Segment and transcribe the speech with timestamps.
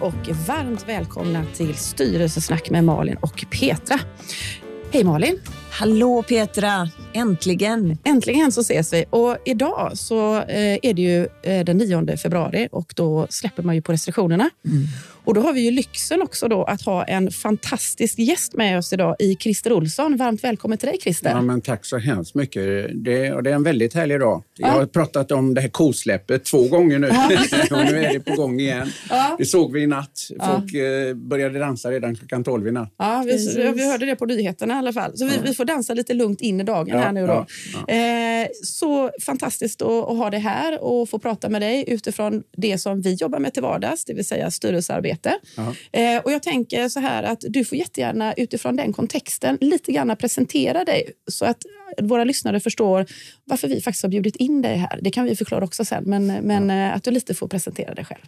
[0.00, 4.00] Och varmt välkomna till styrelsesnack med Malin och Petra.
[4.92, 5.40] Hej Malin!
[5.70, 6.90] Hallå Petra!
[7.12, 7.98] Äntligen!
[8.04, 9.04] Äntligen så ses vi.
[9.10, 13.74] Och idag så eh, är det ju eh, den 9 februari och då släpper man
[13.74, 14.50] ju på restriktionerna.
[14.66, 14.86] Mm.
[15.28, 18.92] Och då har vi ju lyxen också då att ha en fantastisk gäst med oss
[18.92, 20.16] idag i Christer Olsson.
[20.16, 21.30] Varmt välkommen till dig Christer.
[21.30, 22.88] Ja, men tack så hemskt mycket.
[23.04, 24.42] Det, och det är en väldigt härlig dag.
[24.56, 27.08] Jag har pratat om det här kosläppet två gånger nu
[27.70, 28.92] och nu är det på gång igen.
[29.10, 29.36] Ja.
[29.38, 30.28] Det såg vi i natt.
[30.40, 30.84] Folk ja.
[30.84, 32.94] Eh, började dansa redan klockan 12 i natt.
[32.98, 35.18] Ja, vi, vi hörde det på nyheterna i alla fall.
[35.18, 37.46] Så vi, vi får dansa lite lugnt in i dagen här nu då.
[37.92, 42.78] Eh, så fantastiskt att, att ha det här och få prata med dig utifrån det
[42.78, 45.38] som vi jobbar med till vardags, det vill säga styrelsearbete arbete.
[45.92, 50.16] Eh, och jag tänker så här att du får jättegärna utifrån den kontexten lite grann
[50.16, 51.58] presentera dig så att
[52.02, 53.06] våra lyssnare förstår
[53.44, 54.98] varför vi faktiskt har bjudit in dig här.
[55.02, 56.88] Det kan vi förklara också sen, men, men ja.
[56.88, 58.22] Eh, att du lite får presentera dig själv.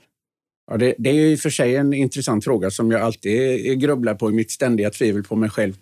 [0.71, 4.15] Ja, det, det är i och för sig en intressant fråga som jag alltid grubblar
[4.15, 5.75] på i mitt ständiga tvivel på mig själv.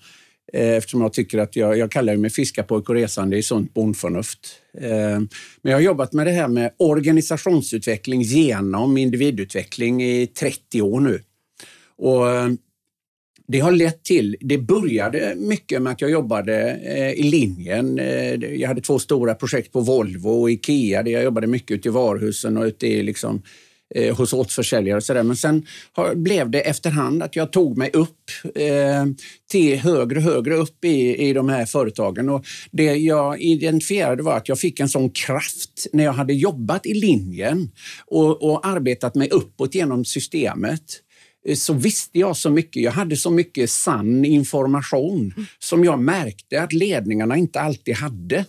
[0.53, 4.49] Eh, eftersom jag tycker att jag, jag kallar mig fiskarpojk och resande i sunt bondförnuft.
[4.81, 4.91] Eh,
[5.63, 11.23] men jag har jobbat med det här med organisationsutveckling genom individutveckling i 30 år nu.
[11.97, 12.49] Och eh,
[13.51, 16.81] det har lett till, det började mycket med att jag jobbade
[17.17, 17.97] i linjen.
[18.59, 21.93] Jag hade två stora projekt på Volvo och Ikea där jag jobbade mycket ute i
[21.93, 23.43] varuhusen och ute i liksom
[23.95, 25.23] eh, hos återförsäljare och sådär.
[25.23, 29.07] Men sen har, blev det efterhand att jag tog mig upp eh,
[29.51, 32.29] till högre och högre upp i, i de här företagen.
[32.29, 36.87] Och det jag identifierade var att jag fick en sån kraft när jag hade jobbat
[36.87, 37.71] i linjen
[38.07, 40.83] och, och arbetat mig uppåt genom systemet
[41.47, 42.83] eh, så visste jag så mycket.
[42.83, 45.47] Jag hade så mycket sann information mm.
[45.59, 48.45] som jag märkte att ledningarna inte alltid hade.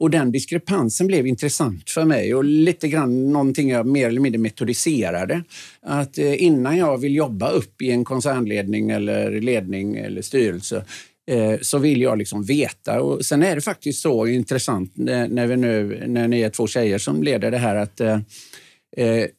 [0.00, 4.38] Och den diskrepansen blev intressant för mig och lite grann någonting jag mer eller mindre
[4.38, 5.42] metodiserade.
[5.82, 10.84] Att eh, innan jag vill jobba upp i en koncernledning eller ledning eller styrelse
[11.30, 13.00] eh, så vill jag liksom veta.
[13.00, 16.98] Och sen är det faktiskt så intressant när vi nu, när ni är två tjejer
[16.98, 18.18] som leder det här att eh,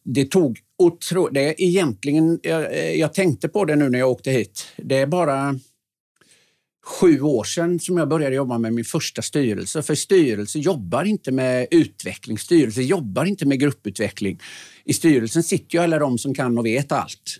[0.04, 1.34] det tog otroligt...
[1.34, 4.66] Det är egentligen, jag, jag tänkte på det nu när jag åkte hit.
[4.78, 5.60] Det är bara
[6.86, 9.82] sju år sedan som jag började jobba med min första styrelse.
[9.82, 14.40] För styrelse jobbar inte med utveckling, styrelse jobbar inte med grupputveckling.
[14.86, 17.38] I styrelsen sitter ju alla de som kan och vet allt.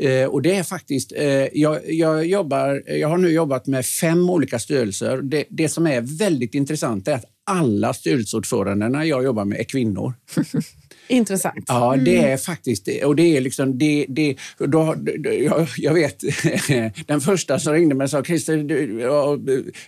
[0.00, 4.30] Eh, och det är faktiskt, eh, jag, jag, jobbar, jag har nu jobbat med fem
[4.30, 5.22] olika styrelser.
[5.22, 10.14] Det, det som är väldigt intressant är att alla styrelseordförandena jag jobbar med är kvinnor.
[11.08, 11.64] Intressant.
[11.68, 12.32] Ja, det mm.
[12.32, 14.06] är faktiskt och det är liksom det.
[14.08, 16.22] det då, jag, jag vet,
[17.06, 19.38] den första som ringde mig sa Christer, du, ja,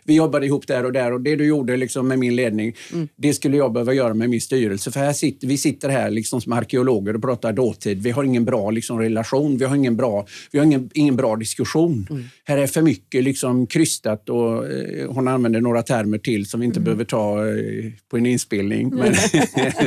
[0.05, 3.09] vi jobbade ihop där och där och det du gjorde liksom med min ledning, mm.
[3.17, 4.91] det skulle jag behöva göra med min styrelse.
[4.91, 8.03] För här sitter, vi sitter här liksom som arkeologer och pratar dåtid.
[8.03, 11.37] Vi har ingen bra liksom, relation, vi har ingen bra, vi har ingen, ingen bra
[11.37, 12.07] diskussion.
[12.11, 12.25] Mm.
[12.45, 16.67] Här är för mycket liksom, krystat och eh, hon använder några termer till som vi
[16.67, 16.85] inte mm.
[16.85, 18.89] behöver ta eh, på en inspelning.
[18.89, 19.15] Men,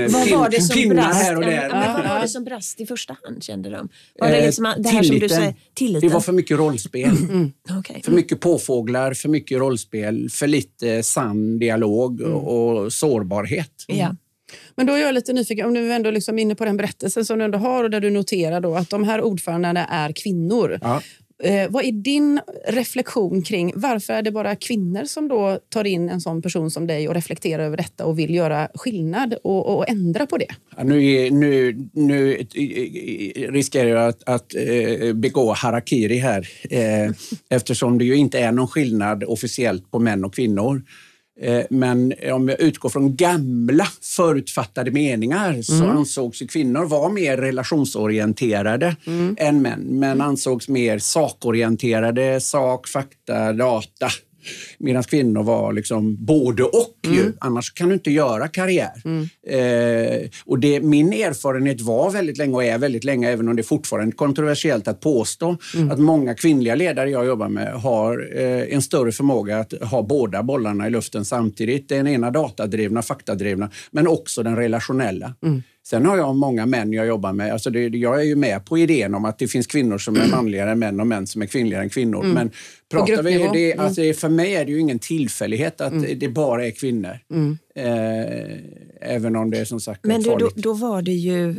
[0.10, 1.17] Vad var det som brast?
[1.18, 1.70] Här och där.
[1.70, 3.90] Men vad var det som brast i första hand kände de?
[4.20, 6.10] Var det, liksom det här som du säger, tilliten?
[6.10, 7.10] Det var för mycket rollspel.
[7.10, 7.52] Mm.
[7.80, 8.02] Okay.
[8.02, 12.34] För mycket påfåglar, för mycket rollspel, för lite sann dialog mm.
[12.34, 13.86] och sårbarhet.
[13.88, 14.16] Ja.
[14.76, 17.26] Men då är jag lite nyfiken, om du ändå liksom är inne på den berättelsen
[17.26, 20.80] som du ändå har och där du noterar då att de här ordförandena är kvinnor.
[20.82, 21.02] Ja.
[21.44, 26.10] Eh, vad är din reflektion kring varför är det bara kvinnor som då tar in
[26.10, 29.90] en sån person som dig och reflekterar över detta och vill göra skillnad och, och
[29.90, 30.56] ändra på det?
[30.78, 32.48] Ja, nu, nu, nu
[33.50, 37.12] riskerar jag att, att eh, begå harakiri här eh,
[37.50, 40.82] eftersom det ju inte är någon skillnad officiellt på män och kvinnor.
[41.40, 45.98] Eh, men om jag utgår från gamla förutfattade meningar så mm.
[45.98, 49.36] ansågs kvinnor vara mer relationsorienterade mm.
[49.40, 49.80] än män.
[49.80, 54.10] Män ansågs mer sakorienterade, sak, fakta, data.
[54.78, 56.96] Medan kvinnor var liksom både och.
[57.06, 57.18] Mm.
[57.18, 57.34] Ju.
[57.40, 59.02] Annars kan du inte göra karriär.
[59.06, 59.30] Mm.
[59.48, 63.62] Eh, och det, min erfarenhet var väldigt länge och är väldigt länge, även om det
[63.62, 65.92] är fortfarande kontroversiellt att påstå, mm.
[65.92, 70.44] att många kvinnliga ledare jag jobbar med har eh, en större förmåga att ha båda
[70.44, 71.90] bollarna i luften samtidigt.
[71.90, 75.34] Den ena datadrivna, faktadrivna, men också den relationella.
[75.94, 76.04] Mm.
[76.04, 77.54] Sen har jag många män jag jobbar med.
[77.54, 80.28] Alltså det, jag är ju med på idén om att det finns kvinnor som är
[80.28, 82.24] manligare än män och män som är kvinnligare än kvinnor.
[82.24, 82.34] Mm.
[82.34, 82.52] Men
[82.92, 83.86] pratar vi, det, mm.
[83.86, 86.20] alltså för mig är det ju ingen tillfällighet att mm.
[86.20, 87.20] det bara är kvinnor.
[87.32, 87.58] Mm.
[87.76, 88.58] Eh,
[89.02, 91.56] även om det är som sagt Men du, då, då, var det ju,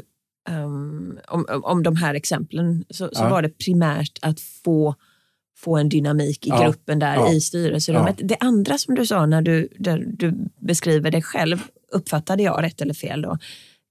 [0.51, 3.29] um, om, om de här exemplen, så, så ja.
[3.29, 4.95] var det primärt att få
[5.59, 6.65] få en dynamik i ja.
[6.65, 7.33] gruppen där ja.
[7.33, 8.17] i styrelserummet.
[8.19, 8.27] Ja.
[8.27, 9.69] Det andra som du sa när du,
[10.07, 13.39] du beskriver dig själv, uppfattade jag rätt eller fel då,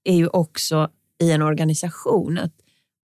[0.04, 0.90] är ju också
[1.22, 2.52] i en organisation att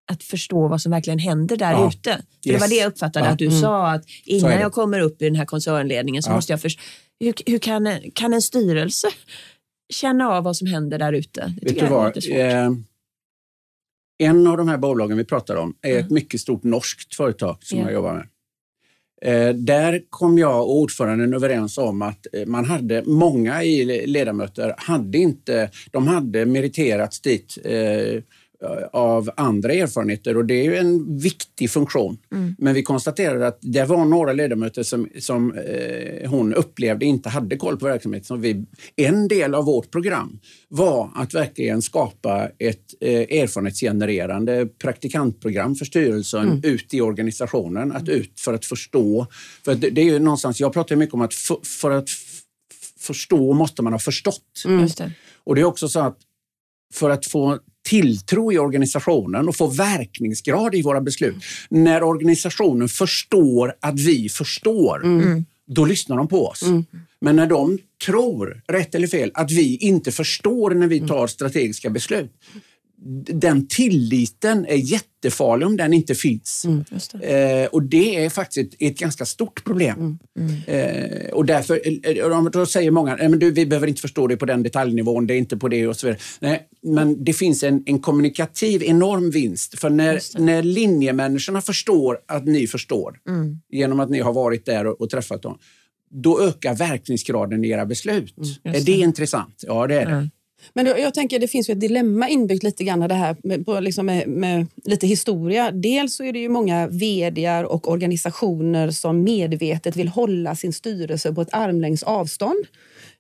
[0.07, 1.89] att förstå vad som verkligen händer där ja.
[1.89, 2.11] ute.
[2.11, 2.25] Yes.
[2.43, 3.33] Det var det jag uppfattade ja.
[3.33, 3.61] att du mm.
[3.61, 6.35] sa, att innan jag kommer upp i den här koncernledningen så ja.
[6.35, 6.83] måste jag förstå,
[7.21, 9.09] hur, hur kan, kan en styrelse
[9.93, 11.55] känna av vad som händer där ute?
[11.63, 12.31] Vet du vad?
[12.31, 12.71] Eh,
[14.19, 16.05] en av de här bolagen vi pratar om är mm.
[16.05, 18.29] ett mycket stort norskt företag som jag jobbar med.
[19.25, 24.75] Eh, där kom jag och ordföranden överens om att eh, man hade, många i ledamöter
[24.77, 28.23] hade inte, de hade meriterats dit eh,
[28.93, 32.19] av andra erfarenheter och det är ju en viktig funktion.
[32.33, 32.55] Mm.
[32.59, 37.57] Men vi konstaterade att det var några ledamöter som, som eh, hon upplevde inte hade
[37.57, 38.25] koll på verksamheten.
[38.25, 38.65] Så vi,
[38.97, 40.39] en del av vårt program
[40.69, 46.61] var att verkligen skapa ett eh, erfarenhetsgenererande praktikantprogram för styrelsen mm.
[46.65, 49.27] ut i organisationen, att ut för att förstå.
[49.65, 52.09] För det, det är ju någonstans, jag pratar mycket om att för, för att
[52.99, 54.63] förstå måste man ha förstått.
[54.65, 54.87] Mm.
[54.97, 55.13] Det.
[55.45, 56.19] Och det är också så att
[56.95, 61.35] för att få tilltro i organisationen och få verkningsgrad i våra beslut.
[61.69, 65.45] När organisationen förstår att vi förstår, mm.
[65.67, 66.63] då lyssnar de på oss.
[66.63, 66.85] Mm.
[67.21, 71.91] Men när de tror, rätt eller fel, att vi inte förstår när vi tar strategiska
[71.91, 72.31] beslut,
[73.27, 76.65] den tilliten är jättefarlig om den inte finns.
[76.65, 77.63] Mm, det.
[77.63, 79.99] Eh, och det är faktiskt ett, ganska stort problem.
[79.99, 80.63] Mm, mm.
[80.67, 84.47] Eh, och därför eh, då säger många men du, vi behöver inte förstå det på
[84.47, 86.21] den detaljnivån, det är inte på det och så vidare.
[86.41, 89.79] Nej, men det finns en, en kommunikativ enorm vinst.
[89.79, 93.61] För när, när linjemänniskorna förstår att ni förstår, mm.
[93.69, 95.59] genom att ni har varit där och, och träffat dem,
[96.11, 98.35] då ökar verkningsgraden i era beslut.
[98.65, 99.65] Mm, är det intressant?
[99.67, 100.31] Ja, det är det.
[100.73, 103.81] Men jag tänker det finns ju ett dilemma inbyggt lite grann det här med, på,
[103.81, 105.71] liksom med, med, lite historia.
[105.71, 111.33] Dels så är det ju många vd och organisationer som medvetet vill hålla sin styrelse
[111.33, 112.67] på ett armlängds avstånd.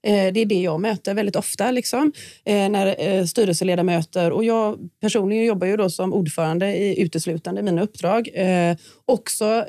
[0.05, 2.13] Eh, det är det jag möter väldigt ofta liksom,
[2.45, 7.83] eh, när eh, styrelseledamöter och jag personligen jobbar ju då som ordförande i uteslutande mina
[7.83, 8.29] uppdrag.
[9.05, 9.65] Också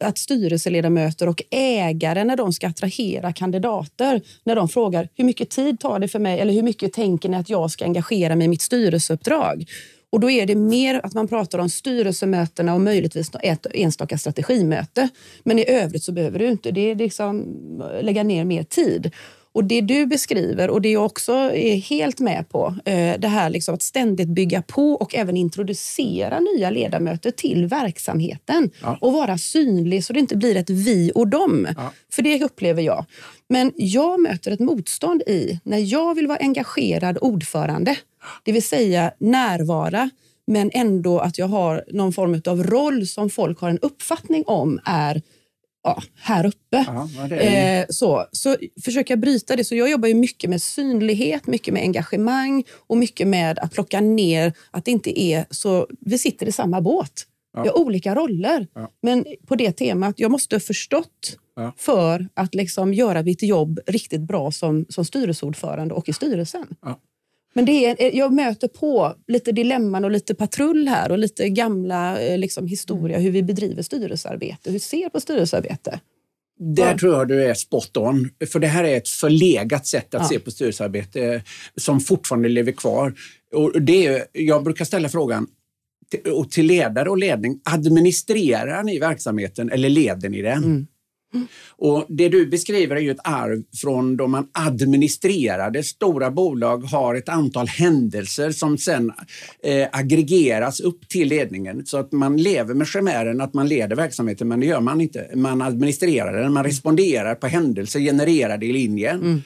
[0.00, 5.80] att styrelseledamöter och ägare när de ska attrahera kandidater, när de frågar hur mycket tid
[5.80, 8.48] tar det för mig eller hur mycket tänker ni att jag ska engagera mig i
[8.48, 9.64] mitt styrelseuppdrag?
[10.10, 15.08] Och då är det mer att man pratar om styrelsemötena och möjligtvis ett enstaka strategimöte.
[15.44, 17.44] Men i övrigt så behöver du inte det är liksom
[18.02, 19.12] lägga ner mer tid.
[19.56, 23.50] Och det du beskriver och det jag också är helt med på, eh, det här
[23.50, 28.98] liksom att ständigt bygga på och även introducera nya ledamöter till verksamheten ja.
[29.00, 31.68] och vara synlig så det inte blir ett vi och dem.
[31.76, 31.92] Ja.
[32.12, 33.04] För det upplever jag.
[33.48, 37.96] Men jag möter ett motstånd i när jag vill vara engagerad ordförande,
[38.42, 40.10] det vill säga närvara,
[40.46, 44.80] men ändå att jag har någon form av roll som folk har en uppfattning om
[44.84, 45.22] är
[45.86, 46.86] ja, här uppe.
[46.86, 49.64] Ja, eh, så, så försöker jag bryta det.
[49.64, 54.00] Så jag jobbar ju mycket med synlighet, mycket med engagemang och mycket med att plocka
[54.00, 55.86] ner att det inte är så...
[56.00, 57.26] Vi sitter i samma båt.
[57.56, 57.62] Ja.
[57.62, 58.66] Vi har olika roller.
[58.74, 58.90] Ja.
[59.02, 61.72] Men på det temat, jag måste ha förstått ja.
[61.76, 66.66] för att liksom göra mitt jobb riktigt bra som, som styrelseordförande och i styrelsen.
[67.56, 71.48] Men det är, eh, jag möter på lite dilemman och lite patrull här och lite
[71.48, 76.00] gamla eh, liksom, historia hur vi bedriver styrelsearbete, hur vi ser på styrelsearbete.
[76.58, 76.98] Där ja.
[76.98, 78.30] tror jag du är spot on.
[78.52, 80.28] För det här är ett förlegat sätt att ja.
[80.28, 81.40] se på styrelsearbete eh,
[81.76, 83.14] som fortfarande lever kvar.
[83.54, 85.46] Och det är, jag brukar ställa frågan
[86.10, 90.64] till, till ledare och ledning, administrerar ni verksamheten eller leder ni den?
[90.64, 90.86] Mm.
[91.68, 95.82] Och Det du beskriver är ju ett arv från då man administrerade.
[95.82, 99.12] Stora bolag har ett antal händelser som sen
[99.62, 101.86] eh, aggregeras upp till ledningen.
[101.86, 105.30] Så att man lever med chimären att man leder verksamheten, men det gör man inte.
[105.34, 109.20] Man administrerar den, man responderar på händelser genererade i linjen.
[109.20, 109.42] Mm.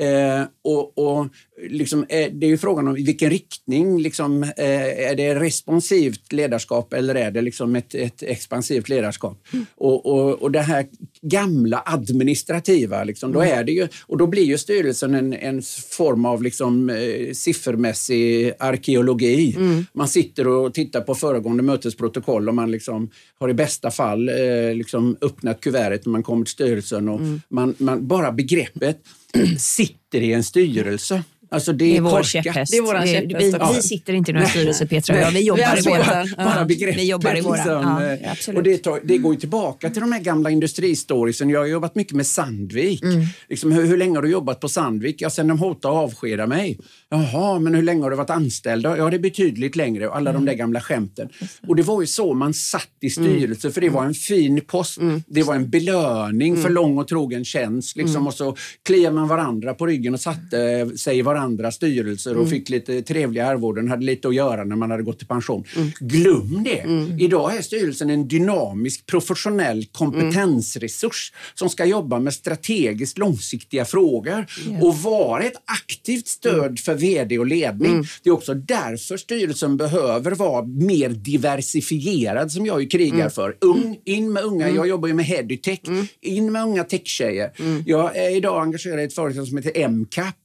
[0.00, 1.28] Eh, och, och
[1.68, 4.02] liksom, eh, det är ju frågan om i vilken riktning.
[4.02, 9.46] Liksom, eh, är det responsivt ledarskap eller är det liksom ett, ett expansivt ledarskap?
[9.52, 9.66] Mm.
[9.74, 10.86] Och, och, och det här
[11.22, 13.58] gamla administrativa, liksom, då, mm.
[13.58, 18.52] är det ju, och då blir ju styrelsen en, en form av liksom, eh, siffermässig
[18.58, 19.54] arkeologi.
[19.56, 19.86] Mm.
[19.92, 24.74] Man sitter och tittar på föregående mötesprotokoll och man liksom har i bästa fall eh,
[24.74, 27.08] liksom öppnat kuvertet när man kommer till styrelsen.
[27.08, 27.40] Och mm.
[27.48, 28.98] man, man, bara begreppet
[29.58, 31.22] sitter i en styrelse.
[31.52, 32.72] Alltså det, är det är vår käpphäst.
[32.72, 33.54] Det är våran käpphäst.
[33.54, 35.30] Vi, vi, sitter inte i några styrelser Petra och jag.
[35.30, 36.26] Vi jobbar i våra.
[36.36, 37.00] Bara begreppet.
[37.00, 37.54] Vi jobbar i våra.
[37.56, 41.50] Liksom, ja, och det, tar, det, går ju tillbaka till de här gamla industristoriesen.
[41.50, 43.02] Jag har jobbat mycket med Sandvik.
[43.02, 43.26] Mm.
[43.48, 45.22] Liksom, hur, hur, länge har du jobbat på Sandvik?
[45.22, 46.78] Ja, sen de hotade att avskeda mig.
[47.12, 48.84] Jaha, men hur länge har du varit anställd?
[48.84, 50.08] Ja, det är betydligt längre.
[50.08, 50.44] Och alla mm.
[50.44, 51.28] de där gamla skämten.
[51.66, 53.72] Och det var ju så man satt i styrelsen, mm.
[53.72, 54.98] för det var en fin post.
[54.98, 55.22] Mm.
[55.26, 56.72] Det var en belöning för mm.
[56.72, 57.96] lång och trogen tjänst.
[57.96, 58.16] Liksom.
[58.16, 58.26] Mm.
[58.26, 62.68] Och så kliade man varandra på ryggen och satte sig i varandras styrelser och fick
[62.68, 63.88] lite trevliga arvoden.
[63.88, 65.64] Hade lite att göra när man hade gått i pension.
[66.00, 66.84] Glöm det!
[67.24, 74.82] Idag är styrelsen en dynamisk, professionell kompetensresurs som ska jobba med strategiskt långsiktiga frågor yeah.
[74.82, 77.92] och vara ett aktivt stöd för vd och ledning.
[77.92, 78.04] Mm.
[78.22, 83.30] Det är också därför styrelsen behöver vara mer diversifierad som jag ju krigar mm.
[83.30, 83.56] för.
[83.60, 84.76] Ung, in med unga, mm.
[84.76, 86.06] jag jobbar ju med Heditech, mm.
[86.20, 87.52] in med unga techtjejer.
[87.58, 87.82] Mm.
[87.86, 90.36] Jag är idag engagerad i ett företag som heter MCAP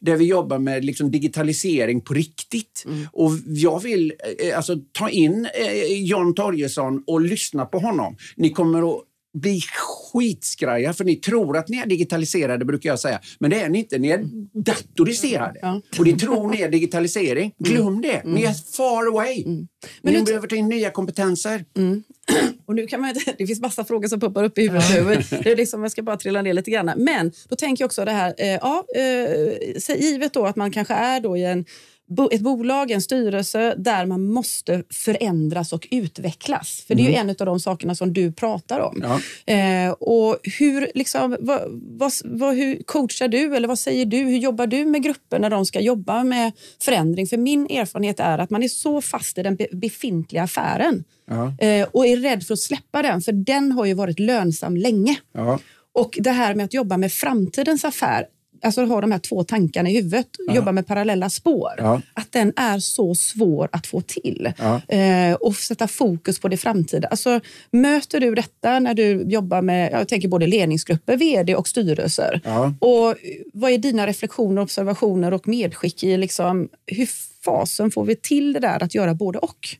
[0.00, 2.84] där vi jobbar med liksom digitalisering på riktigt.
[3.12, 8.16] Och jag vill eh, alltså, ta in eh, John Torgesson och lyssna på honom.
[8.36, 9.60] Ni kommer att bli
[10.12, 13.20] skitskraja för ni tror att ni är digitaliserade, brukar jag säga.
[13.38, 13.98] Men det är ni inte.
[13.98, 14.24] Ni är
[14.64, 15.58] datoriserade.
[15.62, 15.80] Ja.
[15.98, 17.54] Och ni tror ni är digitalisering.
[17.60, 17.72] Mm.
[17.72, 18.22] Glöm det.
[18.24, 19.42] Ni är far away.
[19.44, 19.68] Mm.
[20.02, 21.64] Men ni behöver ta in nya kompetenser.
[21.76, 22.02] Mm.
[22.66, 24.90] Och nu kan man, det finns massa frågor som poppar upp i huvudet
[25.30, 25.38] nu.
[25.42, 26.92] Det är liksom, jag ska bara trilla ner lite grann.
[26.96, 30.94] Men då tänker jag också det här, eh, ja, eh, givet då att man kanske
[30.94, 31.64] är då i en
[32.32, 36.84] ett bolag, en styrelse där man måste förändras och utvecklas.
[36.86, 37.28] För det är mm.
[37.28, 39.02] en av de sakerna som du pratar om.
[39.02, 39.54] Ja.
[39.54, 41.60] Eh, och hur, liksom, vad,
[41.98, 44.16] vad, vad, hur coachar du eller vad säger du?
[44.16, 46.52] Hur jobbar du med grupper när de ska jobba med
[46.82, 47.26] förändring?
[47.26, 51.66] För min erfarenhet är att man är så fast i den befintliga affären ja.
[51.66, 55.16] eh, och är rädd för att släppa den, för den har ju varit lönsam länge.
[55.32, 55.58] Ja.
[55.92, 58.26] Och det här med att jobba med framtidens affär
[58.62, 60.54] alltså ha de här två tankarna i huvudet, ja.
[60.54, 62.00] jobba med parallella spår, ja.
[62.14, 64.52] att den är så svår att få till.
[64.58, 64.96] Ja.
[64.96, 67.08] Eh, och sätta fokus på det framtida.
[67.08, 67.40] Alltså,
[67.70, 72.40] möter du detta när du jobbar med jag tänker både ledningsgrupper, vd och styrelser?
[72.78, 73.14] Och
[73.52, 77.08] vad är dina reflektioner, observationer och medskick i liksom, hur
[77.44, 79.76] fasen får vi till det där att göra både och?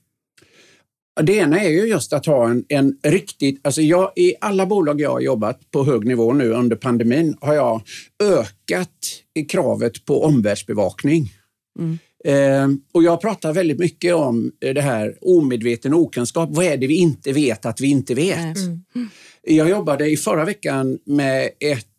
[1.23, 3.61] Det ena är ju just att ha en, en riktigt...
[3.63, 7.55] Alltså jag, I alla bolag jag har jobbat på hög nivå nu under pandemin har
[7.55, 7.83] jag
[8.23, 8.89] ökat
[9.49, 11.33] kravet på omvärldsbevakning.
[11.79, 11.99] Mm.
[12.25, 16.49] Eh, och jag pratar väldigt mycket om det här omedveten okunskap.
[16.53, 18.57] Vad är det vi inte vet att vi inte vet?
[18.57, 19.09] Mm.
[19.43, 21.90] Jag jobbade i förra veckan med ett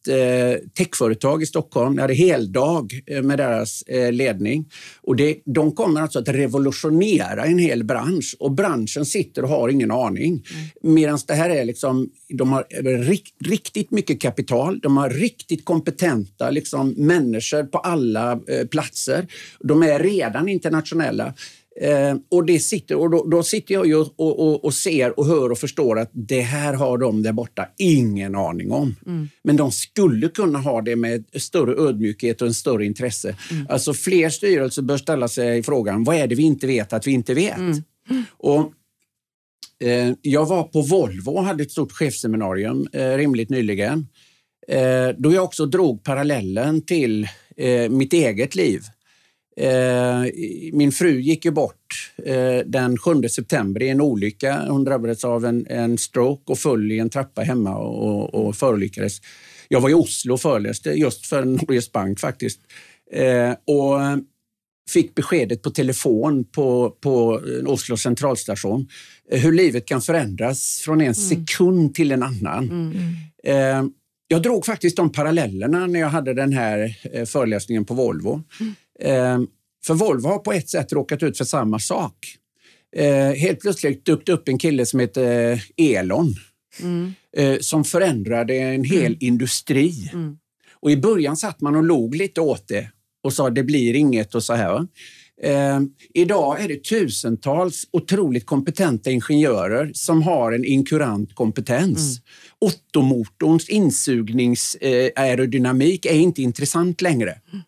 [0.78, 1.96] techföretag i Stockholm.
[1.96, 4.66] Jag hade heldag eh, med deras eh, ledning.
[5.02, 9.70] Och det, de kommer alltså att revolutionera en hel bransch och branschen sitter och har
[9.70, 10.32] ingen aning.
[10.32, 10.96] Mm.
[10.96, 12.66] Medan det här är liksom, de har
[13.04, 19.28] rikt, riktigt mycket kapital, de har riktigt kompetenta liksom, människor på alla eh, platser.
[19.60, 21.34] De är redan internationella.
[21.80, 25.26] Eh, och det sitter, och då, då sitter jag ju och, och, och, ser och
[25.26, 28.96] hör och förstår att det här har de där borta ingen aning om.
[29.06, 29.30] Mm.
[29.44, 33.36] Men de skulle kunna ha det med större ödmjukhet och en större intresse.
[33.52, 33.68] Mm.
[33.70, 37.12] Alltså fler styrelser bör ställa sig frågan, vad är det vi inte vet att vi
[37.12, 37.58] inte vet?
[37.58, 37.84] Mm.
[38.38, 38.72] Och,
[39.84, 44.08] eh, jag var på Volvo och hade ett stort chefseminarium eh, rimligt nyligen.
[44.68, 48.82] Eh, då jag också drog parallellen till eh, mitt eget liv.
[49.58, 50.32] Eh,
[50.74, 54.66] min fru gick ju bort eh, den 7 september i en olycka.
[54.70, 59.22] Hon drabbades av en, en stroke och föll i en trappa hemma och, och förolyckades.
[59.68, 62.60] Jag var i Oslo och föreläste just för Norges Bank faktiskt.
[63.12, 64.00] Eh, och
[64.90, 68.88] fick beskedet på telefon på, på Oslo centralstation
[69.30, 71.14] hur livet kan förändras från en mm.
[71.14, 72.70] sekund till en annan.
[73.44, 73.94] Mm.
[74.28, 78.44] Jag drog faktiskt de parallellerna när jag hade den här föreläsningen på Volvo.
[78.60, 78.76] Mm.
[79.02, 79.40] Eh,
[79.86, 82.16] för Volvo har på ett sätt råkat ut för samma sak.
[82.96, 86.36] Eh, helt plötsligt dök det upp en kille som heter eh, Elon
[86.82, 87.14] mm.
[87.62, 89.18] som förändrade en hel mm.
[89.20, 90.10] industri.
[90.14, 90.38] Mm.
[90.82, 92.92] Och I början satt man och log lite åt det
[93.24, 94.88] och sa det blir inget och så här.
[95.44, 95.80] Eh,
[96.14, 102.18] idag är det tusentals otroligt kompetenta ingenjörer som har en inkurant kompetens.
[102.18, 102.24] Mm.
[102.60, 107.32] Ottomotorns insugningsaerodynamik är inte intressant längre.
[107.32, 107.64] Mm.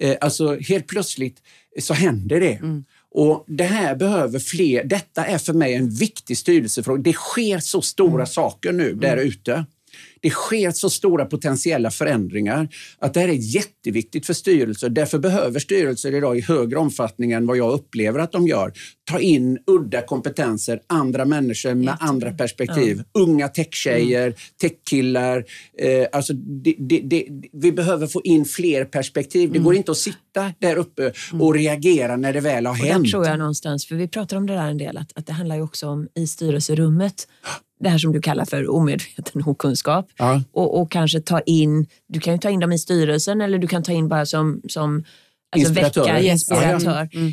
[0.00, 1.42] Eh, alltså helt plötsligt
[1.80, 2.52] så händer det.
[2.52, 2.84] Mm.
[3.10, 4.84] Och det här behöver fler.
[4.84, 7.02] Detta är för mig en viktig styrelsefråga.
[7.02, 8.26] Det sker så stora mm.
[8.26, 9.00] saker nu mm.
[9.00, 9.64] där ute.
[10.20, 12.68] Det sker så stora potentiella förändringar
[12.98, 14.88] att det här är jätteviktigt för styrelser.
[14.88, 18.72] Därför behöver styrelser idag i högre omfattning än vad jag upplever att de gör
[19.10, 22.08] ta in udda kompetenser, andra människor med Jättebra.
[22.08, 23.02] andra perspektiv.
[23.12, 23.20] Ja.
[23.20, 24.38] Unga techtjejer, mm.
[24.60, 25.44] techkillar.
[25.78, 29.48] Eh, alltså det, det, det, vi behöver få in fler perspektiv.
[29.48, 29.64] Det mm.
[29.64, 31.42] går inte att sitta där uppe mm.
[31.42, 33.04] och reagera när det väl har och hänt.
[33.04, 35.32] Där tror jag någonstans, för vi pratar om det där en del, att, att det
[35.32, 37.28] handlar ju också om i styrelserummet
[37.80, 40.08] det här som du kallar för omedveten okunskap.
[40.16, 40.42] Ja.
[40.52, 43.66] Och, och kanske ta in, du kan ju ta in dem i styrelsen eller du
[43.66, 45.04] kan ta in bara som, som
[45.50, 46.12] Alltså inspiratör.
[46.12, 47.08] Väcka, inspiratör.
[47.12, 47.32] Mm.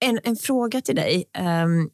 [0.00, 1.24] En, en fråga till dig.
[1.38, 1.90] Um,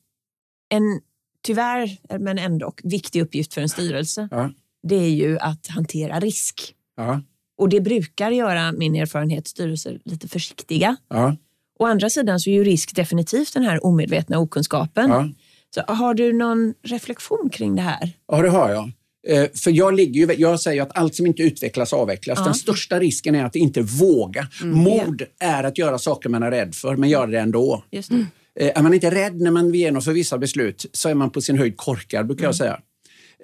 [0.68, 1.00] en
[1.42, 4.28] tyvärr, men ändå viktig uppgift för en styrelse.
[4.30, 4.50] Ja.
[4.82, 6.74] Det är ju att hantera risk.
[6.96, 7.22] Ja.
[7.58, 10.96] Och det brukar göra min erfarenhet styrelser lite försiktiga.
[11.08, 11.36] Ja.
[11.78, 15.34] Å andra sidan så är ju risk definitivt den här omedvetna okunskapen.
[15.74, 18.10] Så har du någon reflektion kring det här?
[18.28, 18.92] Ja, det har jag.
[19.26, 22.38] Eh, för jag, ligger ju, jag säger att allt som inte utvecklas avvecklas.
[22.38, 22.44] Ja.
[22.44, 24.48] Den största risken är att inte våga.
[24.62, 24.78] Mm.
[24.78, 27.84] Mod är att göra saker man är rädd för, men göra det ändå.
[27.90, 28.26] Just det.
[28.60, 31.58] Eh, är man inte rädd när man genomför vissa beslut så är man på sin
[31.58, 32.76] höjd korkad, brukar jag mm.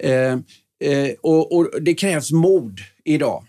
[0.00, 0.38] säga.
[0.82, 3.44] Eh, och, och, Det krävs mod idag.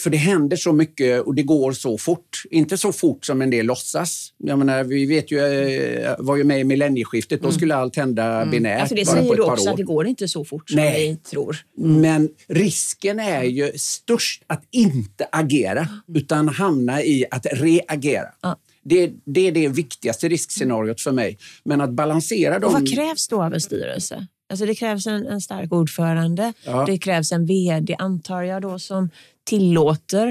[0.00, 2.42] För det händer så mycket och det går så fort.
[2.50, 4.32] Inte så fort som en del låtsas.
[4.38, 7.50] Jag menar, vi vet ju, eh, var ju med i millennieskiftet, mm.
[7.50, 8.50] då skulle allt hända mm.
[8.50, 8.80] binärt.
[8.80, 9.70] Alltså det säger du också, år.
[9.70, 11.10] att det går inte så fort som Nej.
[11.10, 11.56] vi tror.
[11.78, 12.00] Mm.
[12.00, 15.90] Men risken är ju störst att inte agera, mm.
[16.14, 18.28] utan hamna i att reagera.
[18.44, 18.56] Mm.
[18.84, 21.38] Det, det, är det viktigaste riskscenariot för mig.
[21.64, 22.74] Men att balansera dem...
[22.74, 24.26] Och vad krävs då av en styrelse?
[24.50, 26.84] Alltså det krävs en, en stark ordförande, ja.
[26.86, 29.10] det krävs en vd antar jag då som
[29.44, 30.28] tillåter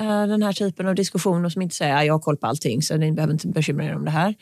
[0.00, 2.82] uh, den här typen av diskussioner som inte säger att jag har koll på allting
[2.82, 4.34] så ni behöver inte bekymra er om det här.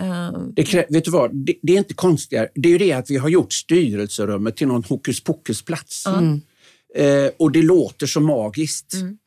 [0.00, 2.48] Uh, det, vet du vad, det, det, är inte konstigare.
[2.54, 6.06] Det är ju det att vi har gjort styrelserummet till någon hokus pokus-plats.
[6.06, 6.40] Mm.
[6.98, 8.94] Uh, och det låter så magiskt.
[8.94, 9.18] Mm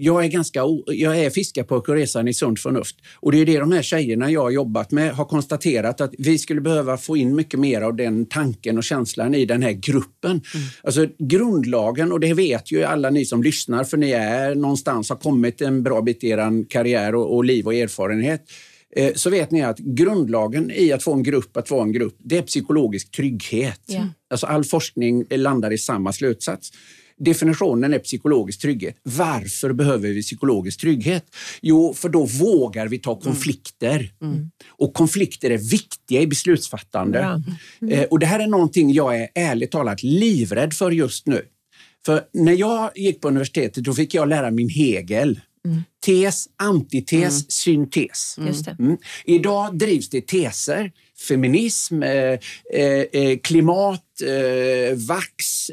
[0.00, 2.96] jag är ganska jag är fiskarpojke och resan i sunt förnuft.
[3.14, 6.38] Och det är det de här tjejerna jag har jobbat med har konstaterat att vi
[6.38, 10.30] skulle behöva få in mycket mer av den tanken och känslan i den här gruppen.
[10.30, 10.66] Mm.
[10.82, 15.16] Alltså grundlagen, och det vet ju alla ni som lyssnar för ni är någonstans, har
[15.16, 18.44] kommit en bra bit i er karriär och, och liv och erfarenhet
[18.96, 22.16] eh, så vet ni att grundlagen i att få en grupp att vara en grupp,
[22.18, 23.80] det är psykologisk trygghet.
[23.88, 24.06] Yeah.
[24.30, 26.70] Alltså all forskning landar i samma slutsats.
[27.20, 28.96] Definitionen är psykologisk trygghet.
[29.02, 31.24] Varför behöver vi psykologisk trygghet?
[31.62, 34.12] Jo, för då vågar vi ta konflikter.
[34.22, 34.34] Mm.
[34.34, 34.50] mm.
[34.68, 37.42] Och konflikter är viktiga i beslutsfattande.
[37.80, 37.94] Mm.
[37.94, 41.42] Eh, och det här är någonting jag är ärligt talat livrädd för just nu.
[42.06, 45.40] För när jag gick på universitetet då fick jag lära min Hegel.
[45.64, 45.82] Mm.
[46.06, 47.44] Tes, antites, mm.
[47.48, 48.36] syntes.
[48.78, 48.96] Mm.
[49.24, 52.38] Idag drivs det teser feminism, eh,
[52.74, 54.04] eh, eh, klimat,
[54.94, 55.70] vax,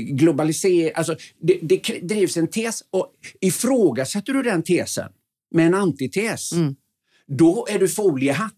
[0.00, 0.92] globalisering.
[0.94, 5.08] Alltså, det, det drivs en tes och ifrågasätter du den tesen
[5.54, 6.74] med en antites, mm.
[7.26, 8.52] då är du foliehatt.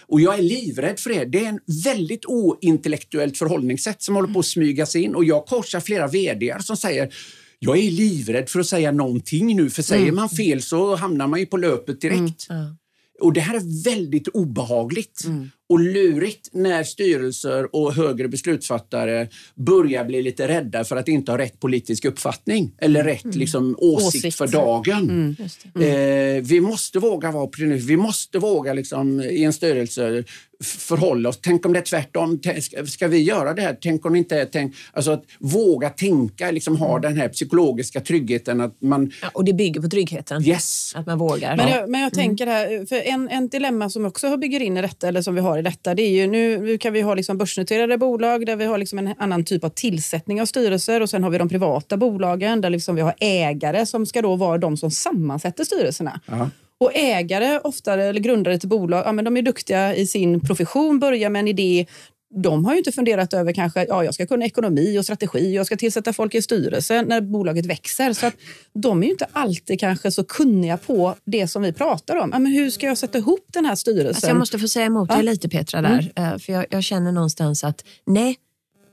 [0.00, 1.24] Och jag är livrädd för det.
[1.24, 5.80] Det är en väldigt ointellektuellt förhållningssätt som håller på att smygas in och jag korsar
[5.80, 7.14] flera vd som säger
[7.58, 10.14] jag är livrädd för att säga någonting nu, för säger mm.
[10.14, 12.50] man fel så hamnar man ju på löpet direkt.
[12.50, 12.76] Mm.
[13.20, 15.24] Och Det här är väldigt obehagligt.
[15.24, 21.32] Mm och lurigt när styrelser och högre beslutsfattare börjar bli lite rädda för att inte
[21.32, 23.38] ha rätt politisk uppfattning eller rätt mm.
[23.38, 25.02] liksom, åsikt, åsikt, för dagen.
[25.02, 25.36] Mm.
[25.74, 26.36] Mm.
[26.36, 30.24] Eh, vi måste våga vara Vi måste våga liksom, i en styrelse
[30.64, 31.38] förhålla oss.
[31.42, 32.40] Tänk om det är tvärtom.
[32.86, 33.76] Ska vi göra det här?
[33.80, 34.46] Tänk om inte...
[34.52, 37.02] Tänk, alltså att våga tänka, liksom ha mm.
[37.02, 38.60] den här psykologiska tryggheten.
[38.60, 40.42] Att man, ja, och det bygger på tryggheten.
[40.42, 40.92] Yes.
[40.94, 41.56] Att man vågar.
[41.56, 44.82] Men jag, men jag tänker här, för en, en dilemma som också bygger in i
[44.82, 45.94] detta, eller som vi har i detta.
[45.94, 48.98] Det är ju, nu, nu kan vi ha liksom börsnoterade bolag där vi har liksom
[48.98, 52.70] en annan typ av tillsättning av styrelser och sen har vi de privata bolagen där
[52.70, 56.20] liksom vi har ägare som ska då vara de som sammansätter styrelserna.
[56.32, 56.50] Aha.
[56.78, 60.98] Och ägare, ofta, eller grundare till bolag, ja, men de är duktiga i sin profession,
[60.98, 61.86] börjar med en idé,
[62.34, 65.66] de har ju inte funderat över kanske ja, jag ska kunna ekonomi och strategi jag
[65.66, 68.12] ska tillsätta folk i styrelsen när bolaget växer.
[68.12, 68.34] Så att
[68.72, 72.30] de är ju inte alltid kanske så kunniga på det som vi pratar om.
[72.32, 74.08] Ja, men hur ska jag sätta ihop den här styrelsen?
[74.08, 76.12] Alltså jag måste få säga emot dig lite Petra där.
[76.14, 76.38] Mm.
[76.38, 78.36] För jag, jag, känner någonstans att nej,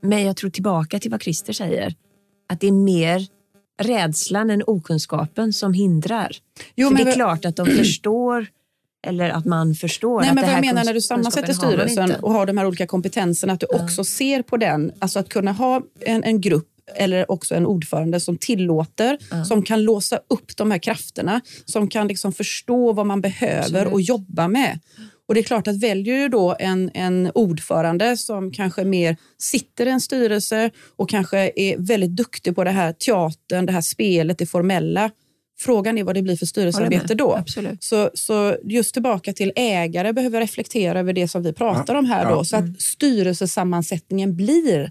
[0.02, 1.94] men jag tror tillbaka till vad Christer säger.
[2.48, 3.26] Att det är mer
[3.82, 6.36] rädslan än okunskapen som hindrar.
[6.76, 8.46] Jo, för det är klart att de förstår
[9.04, 10.20] eller att man förstår.
[10.20, 12.66] Nej, att men vad jag menar när du sammansätter styrelsen har och har de här
[12.66, 13.84] olika kompetenserna, att du ja.
[13.84, 14.92] också ser på den.
[14.98, 19.44] Alltså att kunna ha en, en grupp eller också en ordförande som tillåter, ja.
[19.44, 23.92] som kan låsa upp de här krafterna, som kan liksom förstå vad man behöver Absolut.
[23.92, 24.80] och jobba med.
[25.28, 29.86] Och det är klart att väljer du då en, en ordförande som kanske mer sitter
[29.86, 34.38] i en styrelse och kanske är väldigt duktig på det här teatern, det här spelet,
[34.38, 35.10] det formella,
[35.58, 37.32] Frågan är vad det blir för styrelsearbete då.
[37.32, 37.84] Absolut.
[37.84, 42.06] Så, så just tillbaka till ägare behöver reflektera över det som vi pratar ja, om
[42.06, 42.22] här.
[42.24, 42.36] Ja.
[42.36, 42.76] Då, så att mm.
[42.78, 44.90] styrelsesammansättningen blir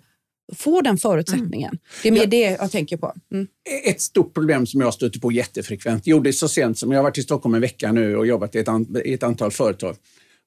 [0.56, 1.70] får den förutsättningen.
[1.70, 1.80] Mm.
[2.04, 2.26] Det är mer ja.
[2.26, 3.14] det jag tänker på.
[3.32, 3.48] Mm.
[3.86, 7.04] Ett stort problem som jag stöter på jättefrekvent, gjorde det så sent som jag har
[7.04, 9.96] varit i Stockholm en vecka nu och jobbat i ett, an, i ett antal företag.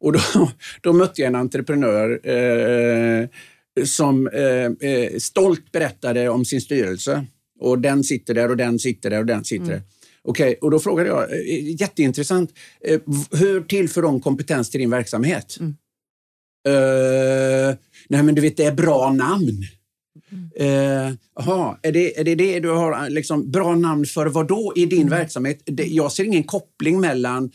[0.01, 0.21] Och då,
[0.81, 3.29] då mötte jag en entreprenör eh,
[3.85, 7.27] som eh, eh, stolt berättade om sin styrelse.
[7.61, 9.83] Och den sitter där och den sitter där och den sitter mm.
[10.27, 12.51] Okej, okay, och då frågade jag, eh, jätteintressant,
[12.85, 15.57] eh, hur tillför de kompetens till din verksamhet?
[15.61, 15.77] Mm.
[16.69, 17.75] Uh,
[18.09, 19.63] nej men du vet, det är bra namn.
[21.37, 23.11] Jaha, uh, är, det, är det det du har?
[23.11, 25.11] Liksom, bra namn för vad då i din mm.
[25.11, 25.63] verksamhet?
[25.65, 27.51] Det, jag ser ingen koppling mellan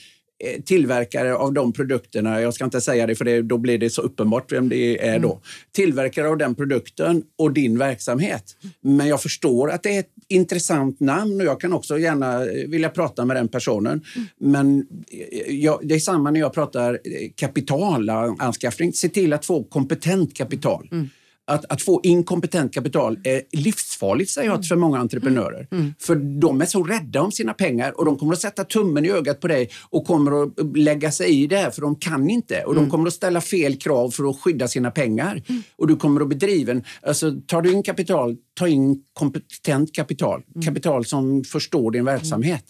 [0.65, 4.01] tillverkare av de produkterna, jag ska inte säga det för det, då blir det så
[4.01, 5.32] uppenbart vem det är då.
[5.32, 5.41] Mm.
[5.71, 8.43] Tillverkare av den produkten och din verksamhet.
[8.82, 12.67] Men jag förstår att det är ett intressant namn och jag kan också gärna eh,
[12.67, 14.01] vilja prata med den personen.
[14.15, 14.27] Mm.
[14.39, 16.99] Men eh, jag, det är samma när jag pratar
[17.36, 18.93] kapitalanskaffning.
[18.93, 20.89] Se till att få kompetent kapital.
[20.91, 21.10] Mm
[21.54, 25.68] att, att få inkompetent kapital är livsfarligt, säger jag för många entreprenörer.
[25.72, 25.84] Mm.
[25.84, 25.94] mm.
[26.00, 29.12] För de är så rädda om sina pengar och de kommer att sätta tummen i
[29.12, 32.64] ögat på dig och kommer att lägga sig i det här för de kan inte.
[32.64, 32.84] Och mm.
[32.84, 35.44] de kommer att ställa fel krav för att skydda sina pengar.
[35.48, 35.64] Mm.
[35.76, 36.84] Och du kommer att bedriva en...
[37.02, 40.44] Alltså, tar du in kapital, ta in kompetent kapital.
[40.56, 40.66] Mm.
[40.66, 42.66] Kapital som förstår din verksamhet.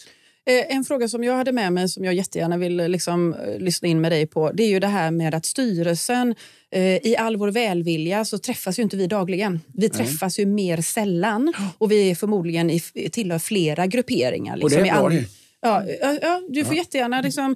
[0.49, 3.87] Eh, en fråga som jag hade med mig som jag jättegärna vill liksom, eh, lyssna
[3.87, 6.35] in med dig på det är ju det här med att styrelsen
[6.71, 9.59] eh, i all vår välvilja så träffas ju inte vi dagligen.
[9.73, 12.79] Vi träffas ju mer sällan och vi är förmodligen i,
[13.11, 14.57] tillhör flera grupperingar.
[14.57, 15.25] Liksom, och det är bra det.
[15.61, 15.83] Ja,
[16.21, 16.77] ja, du får ja.
[16.77, 17.55] jättegärna liksom,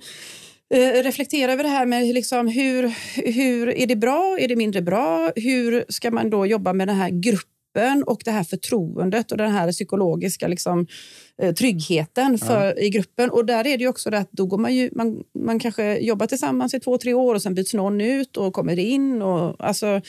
[1.03, 2.93] reflektera över det här med liksom, hur,
[3.31, 5.31] hur är det bra, är det mindre bra?
[5.35, 7.54] Hur ska man då jobba med den här gruppen
[8.03, 10.87] och det här förtroendet och den här psykologiska liksom,
[11.37, 12.73] Eh, tryggheten för, ja.
[12.73, 13.29] i gruppen.
[13.29, 16.27] Och där är det också det att då går man, ju, man, man kanske jobbar
[16.27, 19.21] tillsammans i två, tre år och sen byts någon ut och kommer in.
[19.21, 20.01] Och, alltså,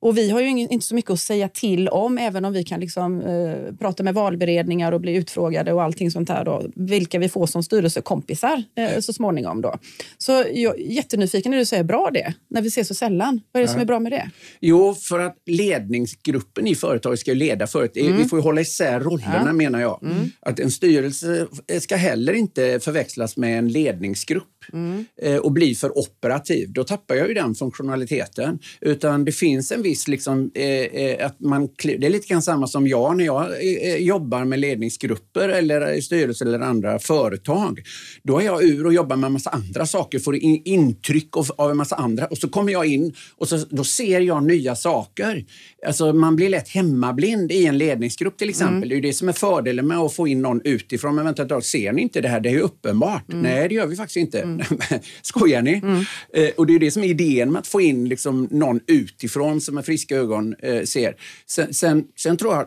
[0.00, 2.80] och vi har ju inte så mycket att säga till om, även om vi kan
[2.80, 6.44] liksom, eh, prata med valberedningar och bli utfrågade och allting sånt här.
[6.44, 9.60] Då, vilka vi får som styrelsekompisar eh, så småningom.
[9.60, 9.78] Då.
[10.18, 13.40] Så jag är jättenyfiken när du säger bra det, när vi ses så sällan.
[13.52, 14.30] Vad är det som är bra med det?
[14.60, 18.08] Jo, för att ledningsgruppen i företaget ska leda företaget.
[18.08, 18.22] Mm.
[18.22, 19.52] Vi får hålla isär rollerna ja.
[19.52, 20.02] menar jag.
[20.02, 20.30] Mm.
[20.40, 21.46] Att en styrelse
[21.80, 25.04] ska heller inte förväxlas med en ledningsgrupp mm.
[25.22, 26.72] Eh, och bli för operativ.
[26.72, 28.58] Då tappar jag ju den funktionaliteten.
[28.80, 30.08] Utan det finns en viss...
[30.08, 33.46] Liksom, eh, eh, att man, det är lite grann samma som jag när jag
[33.86, 37.82] eh, jobbar med ledningsgrupper eller styrelser eller andra företag.
[38.22, 41.46] Då är jag ur och jobbar med en massa andra saker, får in, intryck av,
[41.56, 44.76] av en massa andra och så kommer jag in och så, då ser jag nya
[44.76, 45.44] saker.
[45.86, 48.76] Alltså, man blir lätt hemmablind i en ledningsgrupp till exempel.
[48.76, 48.88] Mm.
[48.88, 51.14] Det är det som är fördelen med att få in någon utifrån.
[51.14, 52.40] Men vänta ett ser ni inte det här?
[52.40, 53.32] Det är ju uppenbart.
[53.32, 53.42] Mm.
[53.42, 54.40] Nej, det gör vi faktiskt inte.
[54.40, 54.62] Mm.
[55.22, 55.72] Skojar ni?
[55.72, 56.04] Mm.
[56.34, 59.60] Eh, och det är det som är idén med att få in liksom någon utifrån
[59.60, 61.16] som med friska ögon eh, ser.
[61.46, 62.66] Sen, sen, sen, tror jag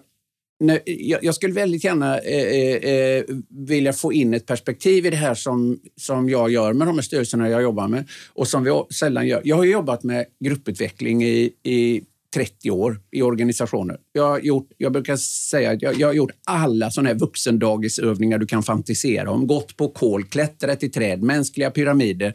[1.22, 5.34] jag skulle väldigt gärna eh, eh, eh, vilja få in ett perspektiv i det här
[5.34, 9.28] som, som jag gör med de här styrelserna jag jobbar med och som vi sällan
[9.28, 9.42] gör.
[9.44, 12.02] Jag har jobbat med grupputveckling i, i
[12.34, 13.98] 30 år i organisationer.
[14.12, 18.38] Jag, har gjort, jag brukar säga att jag, jag har gjort alla såna här vuxendagisövningar
[18.38, 19.48] du kan fantisera om.
[19.48, 22.34] Gått på kol, klättrat i träd, mänskliga pyramider,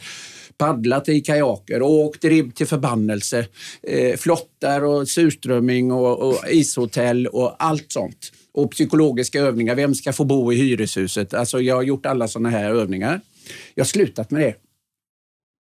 [0.59, 3.47] paddlat i kajaker, åkt ribb till förbannelse,
[3.83, 8.33] eh, flottar och surströmming och, och ishotell och allt sånt.
[8.53, 9.75] Och psykologiska övningar.
[9.75, 11.35] Vem ska få bo i hyreshuset?
[11.35, 13.21] Alltså jag har gjort alla såna här övningar.
[13.75, 14.55] Jag har slutat med det.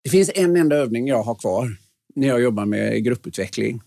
[0.04, 1.76] Det finns en enda övning jag har kvar
[2.14, 3.80] när jag jobbar med grupputveckling.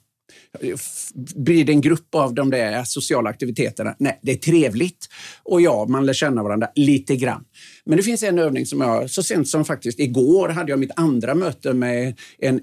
[1.36, 3.96] Blir det en grupp av de där sociala aktiviteterna?
[4.00, 5.08] Nej, det är trevligt.
[5.44, 7.46] Och ja, man lär känna varandra lite grann.
[7.86, 10.92] Men det finns en övning som jag, så sent som faktiskt igår, hade jag mitt
[10.96, 12.62] andra möte med en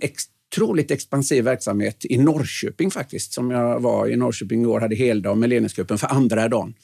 [0.53, 3.33] otroligt expansiv verksamhet i Norrköping faktiskt.
[3.33, 6.75] Som jag var i Norrköping igår, hade heldag med ledningsgruppen för andra dagen.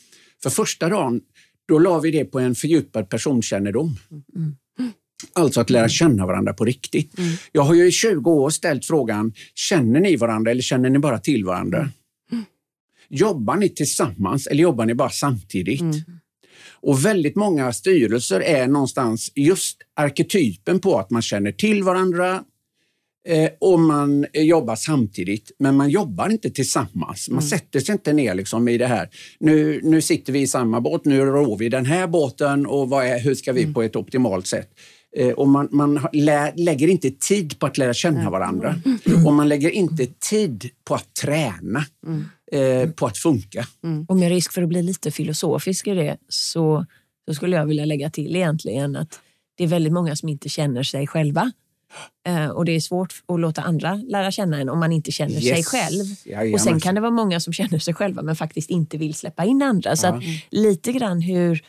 [0.43, 1.21] För första dagen,
[1.69, 3.97] då la vi det på en fördjupad personkännedom.
[4.11, 4.23] Mm.
[4.37, 4.57] mm.
[5.33, 5.89] Alltså att lära mm.
[5.89, 7.19] känna varandra på riktigt.
[7.19, 7.31] Mm.
[7.53, 11.19] Jag har ju i 20 år ställt frågan, känner ni varandra eller känner ni bara
[11.19, 11.79] till varandra?
[12.33, 12.45] Mm.
[13.09, 15.81] Jobbar ni tillsammans eller jobbar ni bara samtidigt?
[15.81, 16.01] Mm.
[16.81, 22.45] Och väldigt många styrelser är någonstans just arketypen på att man känner till varandra
[23.29, 27.29] eh, och man jobbar samtidigt, men man jobbar inte tillsammans.
[27.29, 27.49] Man mm.
[27.49, 29.09] sätter sig inte ner liksom i det här.
[29.41, 33.21] Nu, nu sitter vi i samma båt, nu rår vi den här båten och är,
[33.21, 33.75] hur ska vi mm.
[33.75, 34.71] på ett optimalt sätt?
[35.19, 38.81] Eh, och man, man lä, lägger inte tid på att lära känna varandra.
[39.07, 39.27] Mm.
[39.27, 42.25] Och man lägger inte tid på att träna, mm.
[42.53, 43.67] eh, på att funka.
[43.85, 44.05] Mm.
[44.09, 46.87] Och med risk för att bli lite filosofisk i det så,
[47.29, 49.21] så skulle jag vilja lägga till egentligen att
[49.55, 51.53] det är väldigt många som inte känner sig själva.
[52.27, 55.45] Eh, och det är svårt att låta andra lära känna en om man inte känner
[55.45, 55.45] yes.
[55.45, 56.05] sig själv.
[56.25, 56.55] Jajamän.
[56.55, 59.45] Och sen kan det vara många som känner sig själva men faktiskt inte vill släppa
[59.45, 59.97] in andra.
[59.97, 61.63] Så att, lite grann hur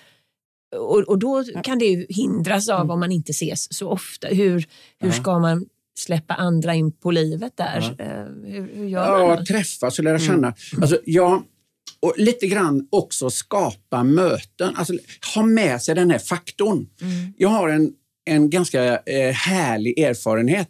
[0.76, 2.92] och, och då kan det hindras av mm.
[2.92, 4.28] om man inte ses så ofta.
[4.28, 4.68] Hur,
[5.00, 5.66] hur ska man
[6.00, 7.96] släppa andra in på livet där?
[7.98, 8.06] Ja.
[8.06, 9.30] Eh, hur, hur gör man?
[9.30, 10.28] Ja, träffas och lära mm.
[10.28, 10.48] känna.
[10.48, 10.82] Mm.
[10.82, 11.44] Alltså, jag,
[12.00, 14.94] och lite grann också skapa möten, alltså
[15.36, 16.88] ha med sig den här faktorn.
[17.02, 17.34] Mm.
[17.38, 17.94] Jag har en,
[18.26, 20.70] en ganska eh, härlig erfarenhet.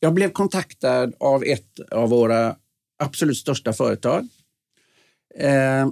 [0.00, 2.56] Jag blev kontaktad av ett av våra
[3.02, 4.28] absolut största företag.
[5.38, 5.88] Eh,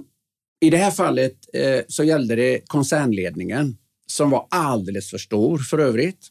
[0.59, 5.77] i det här fallet eh, så gällde det koncernledningen som var alldeles för stor för
[5.79, 6.27] övrigt.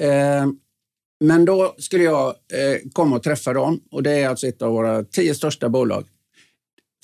[0.00, 0.46] Eh,
[1.20, 4.72] men då skulle jag eh, komma och träffa dem och det är alltså ett av
[4.72, 6.04] våra tio största bolag.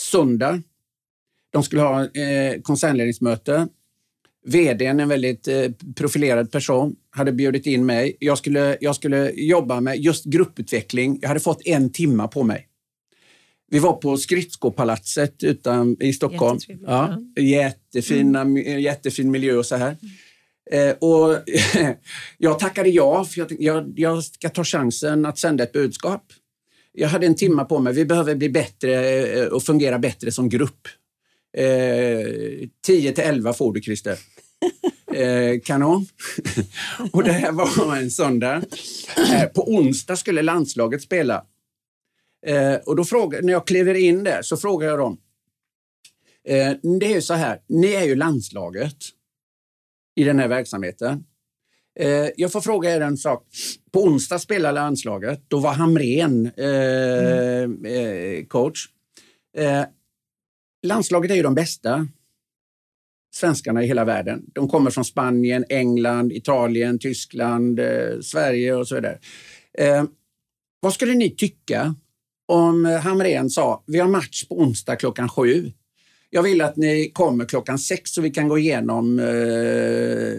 [0.02, 0.62] Söndag.
[1.52, 3.68] De skulle ha eh, koncernledningsmöte.
[4.44, 8.16] VDn, en väldigt eh, profilerad person, hade bjudit in mig.
[8.18, 11.18] Jag skulle, jag skulle jobba med just grupputveckling.
[11.22, 12.68] Jag hade fått en timma på mig.
[13.72, 16.58] Vi var på Skridskopalatset utan, i Stockholm.
[16.87, 18.80] Ja, jättefina, mm.
[18.80, 19.96] jättefin miljö och så här.
[20.70, 21.37] Eh, och
[22.38, 26.22] jag tackade ja, för jag, jag, jag ska ta chansen att sända ett budskap.
[26.92, 27.92] Jag hade en timma på mig.
[27.92, 30.88] Vi behöver bli bättre eh, och fungera bättre som grupp.
[31.56, 34.18] Eh, 10 till 11 får du, Christer.
[35.14, 36.06] Eh, kanon.
[37.12, 38.62] och det här var en söndag.
[39.32, 41.44] Eh, på onsdag skulle landslaget spela.
[42.46, 45.20] Eh, och då frågar, när jag kliver in där så frågar jag dem.
[46.44, 48.96] Eh, det är ju så här, ni är ju landslaget
[50.14, 51.24] i den här verksamheten.
[52.00, 53.46] Eh, jag får fråga er en sak.
[53.92, 55.40] På onsdag spelade landslaget.
[55.48, 57.85] Då var Hamren eh, mm.
[57.85, 58.88] Eh, coach.
[59.57, 59.85] Eh,
[60.83, 62.09] landslaget är ju de bästa
[63.35, 64.44] svenskarna i hela världen.
[64.52, 67.81] De kommer från Spanien, England, Italien, Tyskland,
[68.20, 69.18] Sverige och så vidare.
[70.81, 71.94] vad skulle ni tycka
[72.48, 75.72] om eh, Hamrén sa vi har match på onsdag klockan sju.
[76.31, 79.24] Jag vill att ni kommer klockan sex så vi kan gå igenom eh,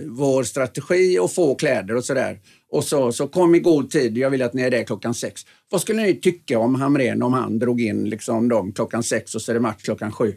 [0.07, 2.39] vår strategi och få kläder och sådär.
[2.71, 4.17] Och så, så kom i god tid.
[4.17, 5.41] Jag vill att ni är där klockan sex.
[5.69, 9.41] Vad skulle ni tycka om Hamrén om han drog in liksom dem klockan sex och
[9.41, 10.33] så är det match klockan sju?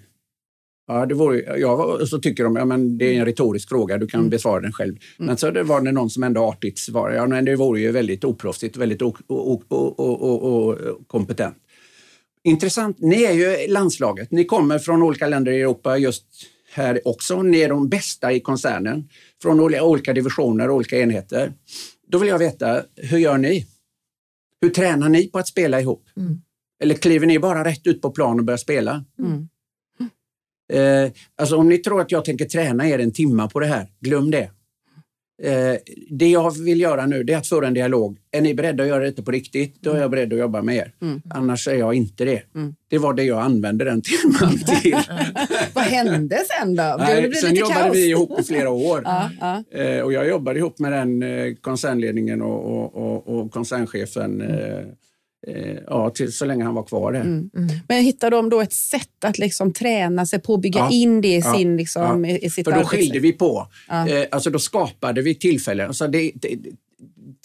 [0.88, 4.06] Ja, det vore, ja, så tycker de, ja, men det är en retorisk fråga, du
[4.06, 4.30] kan mm.
[4.30, 4.96] besvara den själv.
[5.18, 5.26] Mm.
[5.26, 7.90] Men så det var det någon som ändå artigt svarade, ja, men det vore ju
[7.90, 9.02] väldigt oproffsigt, väldigt
[11.06, 11.56] kompetent.
[12.44, 16.24] Intressant, ni är ju landslaget, ni kommer från olika länder i Europa just
[16.72, 17.42] här också.
[17.42, 19.08] Ni är de bästa i koncernen
[19.42, 21.52] från olika divisioner och olika enheter.
[22.08, 23.66] Då vill jag veta, hur gör ni?
[24.60, 26.08] Hur tränar ni på att spela ihop?
[26.16, 26.40] Mm.
[26.82, 29.04] Eller kliver ni bara rätt ut på plan och börjar spela?
[29.18, 29.48] Mm.
[30.72, 33.86] Eh, alltså om ni tror att jag tänker träna er en timma på det här,
[34.00, 34.50] glöm det.
[35.42, 35.76] Eh,
[36.10, 38.18] det jag vill göra nu är att föra en dialog.
[38.30, 40.76] Är ni beredda att göra detta på riktigt, då är jag beredd att jobba med
[40.76, 40.92] er.
[41.02, 41.22] Mm.
[41.30, 42.42] Annars är jag inte det.
[42.54, 42.74] Mm.
[42.88, 44.96] Det var det jag använde den timman till.
[45.72, 46.96] Vad hände sen då?
[46.98, 47.96] Nej, sen jobbade kaos.
[47.96, 49.02] vi ihop i flera år.
[49.04, 49.80] ja, ja.
[49.80, 54.56] Eh, och jag jobbade ihop med den eh, koncernledningen och, och, och, och koncernchefen mm
[54.56, 54.86] Eh,
[55.86, 57.20] ja, till, så länge han var kvar där.
[57.20, 57.68] Mm, mm.
[57.88, 61.20] Men hittade de då ett sätt att liksom träna sig på och bygga ja, in
[61.20, 62.36] det i, ja, sin, liksom, ja.
[62.36, 63.68] i sitt För då skilde vi på.
[63.88, 64.08] Ja.
[64.08, 65.86] Eh, alltså då skapade vi tillfällen.
[65.86, 66.58] Alltså det, det,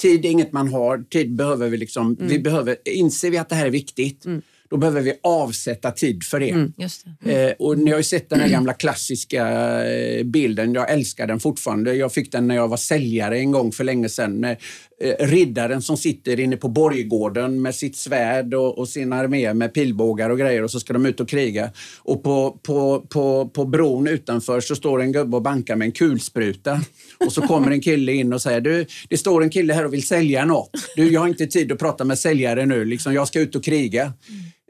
[0.01, 2.27] tid är inget man har, tid behöver vi liksom, mm.
[2.27, 6.23] vi behöver, inser vi att det här är viktigt, mm då behöver vi avsätta tid
[6.23, 6.49] för det.
[6.49, 6.73] Mm,
[7.19, 7.49] det.
[7.49, 9.47] Eh, och ni har ju sett den här gamla klassiska
[9.85, 10.73] eh, bilden.
[10.73, 11.93] Jag älskar den fortfarande.
[11.93, 14.55] Jag fick den när jag var säljare en gång för länge sedan.
[15.03, 19.73] Eh, riddaren som sitter inne på borggården med sitt svärd och, och, sin armé med
[19.73, 21.71] pilbågar och grejer och så ska de ut och kriga.
[21.97, 25.91] Och på, på, på, på bron utanför så står en gubbe och bankar med en
[25.91, 26.81] kulspruta.
[27.25, 29.93] Och så kommer en kille in och säger du, det står en kille här och
[29.93, 30.69] vill sälja något.
[30.95, 32.85] Du, jag har inte tid att prata med säljare nu.
[32.85, 34.13] Liksom, jag ska ut och kriga.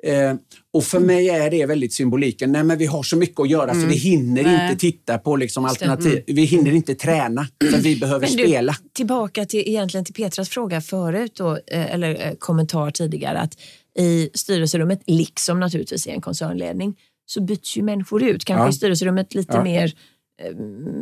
[0.04, 0.32] Mm.
[0.32, 0.38] Eh,
[0.74, 2.52] och för mig är det väldigt symboliken.
[2.52, 3.82] Nej, men vi har så mycket att göra mm.
[3.82, 4.70] så vi hinner Nej.
[4.70, 6.12] inte titta på liksom alternativ.
[6.12, 6.24] Mm.
[6.26, 8.76] Vi hinner inte träna för vi behöver du, spela.
[8.94, 13.40] Tillbaka till, egentligen till Petras fråga förut, då, eh, eller eh, kommentar tidigare.
[13.40, 13.58] att
[14.00, 18.46] I styrelserummet, liksom naturligtvis i en koncernledning, så byts ju människor ut.
[18.46, 18.70] Kanske ja.
[18.70, 19.64] i styrelserummet lite ja.
[19.64, 19.94] mer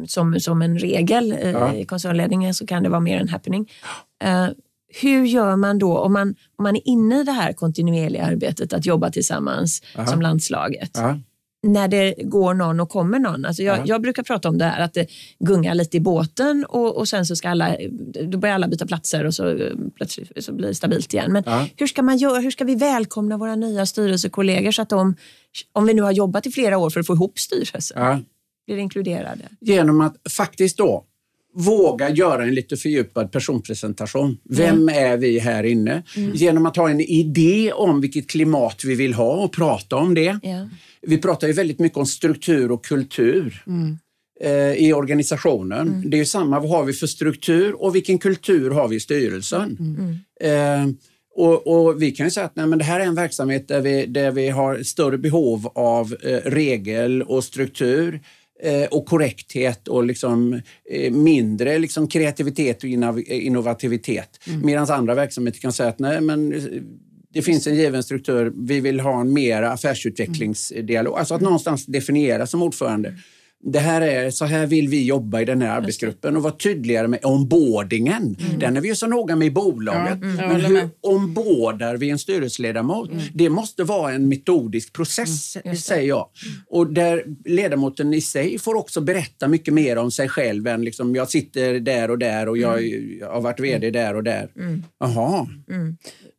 [0.07, 1.35] som, som en regel.
[1.43, 1.73] Ja.
[1.73, 3.69] I koncernledningen så kan det vara mer en happening
[5.01, 8.73] hur gör man då om man, om man är inne i det här kontinuerliga arbetet
[8.73, 10.07] att jobba tillsammans Aha.
[10.07, 10.97] som landslaget?
[10.97, 11.19] Aha.
[11.63, 13.45] När det går någon och kommer någon.
[13.45, 15.07] Alltså jag, jag, brukar prata om det här att det
[15.39, 17.75] gungar lite i båten och, och sen så ska alla,
[18.23, 21.33] då börjar alla byta platser och så plötsligt så blir det stabilt igen.
[21.33, 21.43] Men
[21.77, 22.39] hur ska man göra?
[22.39, 25.15] Hur ska vi välkomna våra nya styrelsekollegor så att de,
[25.73, 28.25] om vi nu har jobbat i flera år för att få ihop styrelsen,
[28.67, 29.43] blir inkluderade?
[29.59, 31.05] Genom att faktiskt då
[31.55, 34.37] våga göra en lite fördjupad personpresentation.
[34.49, 34.95] Vem mm.
[34.95, 36.03] är vi här inne?
[36.17, 36.31] Mm.
[36.33, 40.39] Genom att ha en idé om vilket klimat vi vill ha och prata om det.
[40.43, 40.67] Yeah.
[41.01, 43.97] Vi pratar ju väldigt mycket om struktur och kultur mm.
[44.41, 45.87] eh, i organisationen.
[45.87, 46.09] Mm.
[46.09, 49.77] Det är samma, vad har vi för struktur och vilken kultur har vi i styrelsen?
[49.79, 50.19] Mm.
[50.41, 50.87] Mm.
[50.89, 50.95] Eh,
[51.35, 53.81] Och, och, vi kan ju säga att nej, men det här är en verksamhet där
[53.81, 58.19] vi, där vi har större behov av eh, regel och struktur
[58.91, 62.89] och korrekthet och liksom, eh, mindre liksom, kreativitet och
[63.29, 64.39] innovativitet.
[64.47, 64.65] Mm.
[64.65, 66.61] Medan andra verksamheter kan säga att nej, men eh,
[67.33, 68.53] det finns en given struktur.
[68.55, 71.17] Vi vill ha en mer affärsutvecklingsdialog.
[71.17, 73.13] Alltså att någonstans definiera som ordförande
[73.63, 77.07] det här är, så här vill vi jobba i den här arbetsgruppen och vara tydligare
[77.07, 78.35] med onboardingen.
[78.39, 78.59] Mm.
[78.59, 80.17] Den är vi ju så noga med i bolaget.
[80.21, 80.47] Ja, mm.
[80.47, 83.11] Men hur ombordar vi en styrelseledamot?
[83.11, 83.23] Mm.
[83.33, 85.75] Det måste vara en metodisk process, mm.
[85.75, 86.27] säger jag.
[86.67, 91.15] Och där ledamoten i sig får också berätta mycket mer om sig själv än liksom,
[91.15, 92.87] jag sitter där och där och jag,
[93.19, 94.49] jag har varit VD där och där.
[94.99, 95.47] Jaha.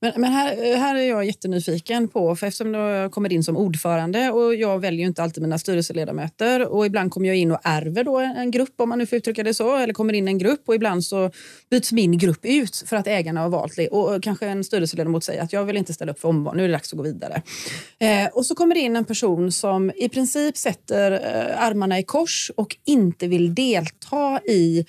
[0.03, 4.31] Men, men här, här är jag jättenyfiken på, för eftersom jag kommer in som ordförande
[4.31, 8.19] och jag väljer inte alltid mina styrelseledamöter och ibland kommer jag in och ärver då
[8.19, 10.75] en grupp om man nu får uttrycka det så, eller kommer in en grupp och
[10.75, 11.31] ibland så
[11.71, 15.43] byts min grupp ut för att ägarna har valt det och kanske en styrelseledamot säger
[15.43, 17.43] att jag vill inte ställa upp för omval, nu är det dags att gå vidare.
[17.99, 22.03] Eh, och så kommer det in en person som i princip sätter eh, armarna i
[22.03, 24.87] kors och inte vill delta i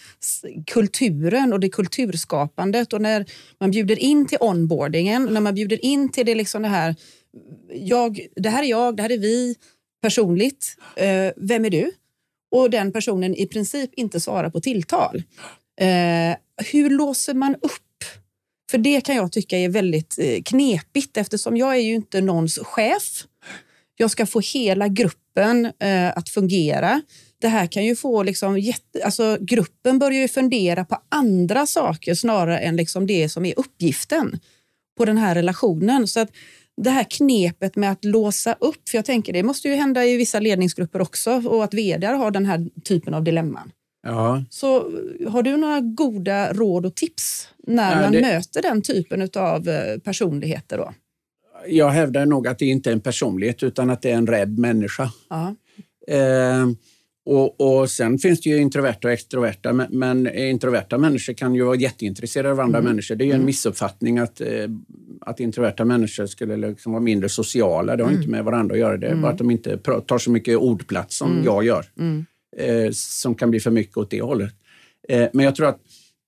[0.67, 3.25] kulturen och det kulturskapandet och när
[3.59, 6.95] man bjuder in till onboardingen när man bjuder in till det, liksom det här,
[7.73, 9.55] jag, det här är jag, det här är vi
[10.01, 11.91] personligt, eh, vem är du?
[12.51, 15.23] Och den personen i princip inte svarar på tilltal.
[15.79, 16.35] Eh,
[16.71, 18.03] hur låser man upp?
[18.71, 22.59] För det kan jag tycka är väldigt eh, knepigt eftersom jag är ju inte någons
[22.59, 23.23] chef.
[23.97, 27.01] Jag ska få hela gruppen eh, att fungera.
[27.41, 32.15] Det här kan ju få liksom jätte, alltså gruppen börjar ju fundera på andra saker
[32.15, 34.39] snarare än liksom det som är uppgiften
[34.97, 36.07] på den här relationen.
[36.07, 36.29] Så att
[36.83, 40.17] det här knepet med att låsa upp, för jag tänker det måste ju hända i
[40.17, 43.71] vissa ledningsgrupper också och att vd har den här typen av dilemman.
[44.03, 44.43] Ja.
[44.49, 44.91] Så
[45.27, 48.21] har du några goda råd och tips när ja, man det...
[48.21, 50.77] möter den typen av eh, personligheter?
[50.77, 50.93] Då?
[51.67, 54.59] Jag hävdar nog att det inte är en personlighet utan att det är en rädd
[54.59, 55.11] människa.
[55.29, 55.55] Ja.
[56.07, 56.67] Eh,
[57.25, 61.63] och, och Sen finns det ju introverta och extroverta, men, men introverta människor kan ju
[61.63, 62.89] vara jätteintresserade av andra mm.
[62.89, 63.15] människor.
[63.15, 63.45] Det är ju en mm.
[63.45, 64.47] missuppfattning att, eh,
[65.21, 67.95] att introverta människor skulle liksom vara mindre sociala.
[67.95, 68.21] Det har mm.
[68.21, 68.97] inte med varandra att göra.
[68.97, 69.21] Det är mm.
[69.21, 71.45] bara att de inte tar så mycket ordplats som mm.
[71.45, 72.25] jag gör, mm.
[72.57, 74.53] eh, som kan bli för mycket åt det hållet.
[75.09, 75.79] Eh, men jag tror att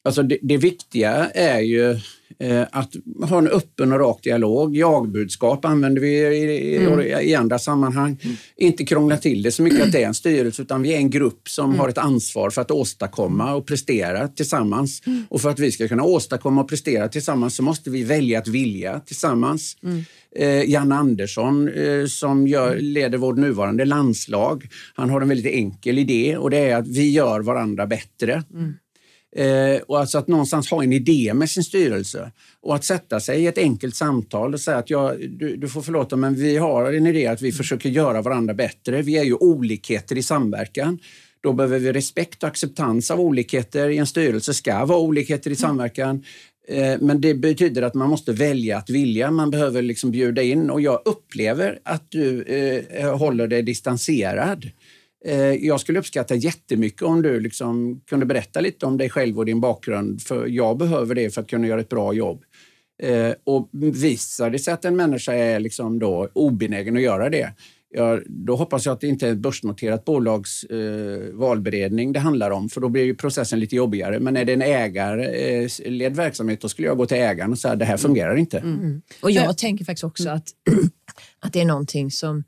[0.03, 1.99] alltså det, det viktiga är ju
[2.39, 2.93] Eh, att
[3.29, 4.75] ha en öppen och rak dialog.
[4.75, 6.99] Jag-budskap använder vi i, mm.
[7.21, 8.17] i andra sammanhang.
[8.23, 8.35] Mm.
[8.57, 11.09] Inte krångla till det så mycket att det är en styrelse utan vi är en
[11.09, 11.79] grupp som mm.
[11.79, 15.01] har ett ansvar för att åstadkomma och prestera tillsammans.
[15.05, 15.23] Mm.
[15.29, 18.47] Och för att vi ska kunna åstadkomma och prestera tillsammans så måste vi välja att
[18.47, 19.77] vilja tillsammans.
[19.83, 20.03] Mm.
[20.35, 25.99] Eh, Jan Andersson eh, som gör, leder vårt nuvarande landslag, han har en väldigt enkel
[25.99, 28.43] idé och det är att vi gör varandra bättre.
[29.36, 29.76] Mm.
[29.76, 33.43] Eh, och alltså att någonstans ha en idé med sin styrelse och att sätta sig
[33.43, 36.93] i ett enkelt samtal och säga att jag, du, du får förlåta men vi har
[36.93, 39.02] en idé att vi försöker göra varandra bättre.
[39.02, 41.00] Vi är ju olikheter i samverkan.
[41.43, 43.89] Då behöver vi respekt och acceptans av olikheter.
[43.89, 46.24] I en styrelse ska vara olikheter i samverkan.
[46.67, 49.32] Eh, men det betyder att man måste välja att vilja.
[49.32, 54.69] Man behöver liksom bjuda in och jag upplever att du eh, håller dig distanserad.
[55.25, 59.45] Eh, jag skulle uppskatta jättemycket om du liksom kunde berätta lite om dig själv och
[59.45, 62.43] din bakgrund, för jag behöver det för att kunna göra ett bra jobb.
[63.03, 67.53] Eh, och visar det sig att en människa är liksom då obenägen att göra det,
[67.93, 72.51] ja, då hoppas jag att det inte är ett börsnoterat bolags eh, valberedning det handlar
[72.51, 74.19] om, för då blir ju processen lite jobbigare.
[74.19, 77.71] Men är det en ägarledd eh, verksamhet, då skulle jag gå till ägaren och säga
[77.71, 78.59] att det här fungerar inte.
[78.59, 78.79] Mm.
[78.79, 79.01] Mm.
[79.21, 80.47] Och jag tänker faktiskt också att,
[81.39, 82.43] att det är någonting som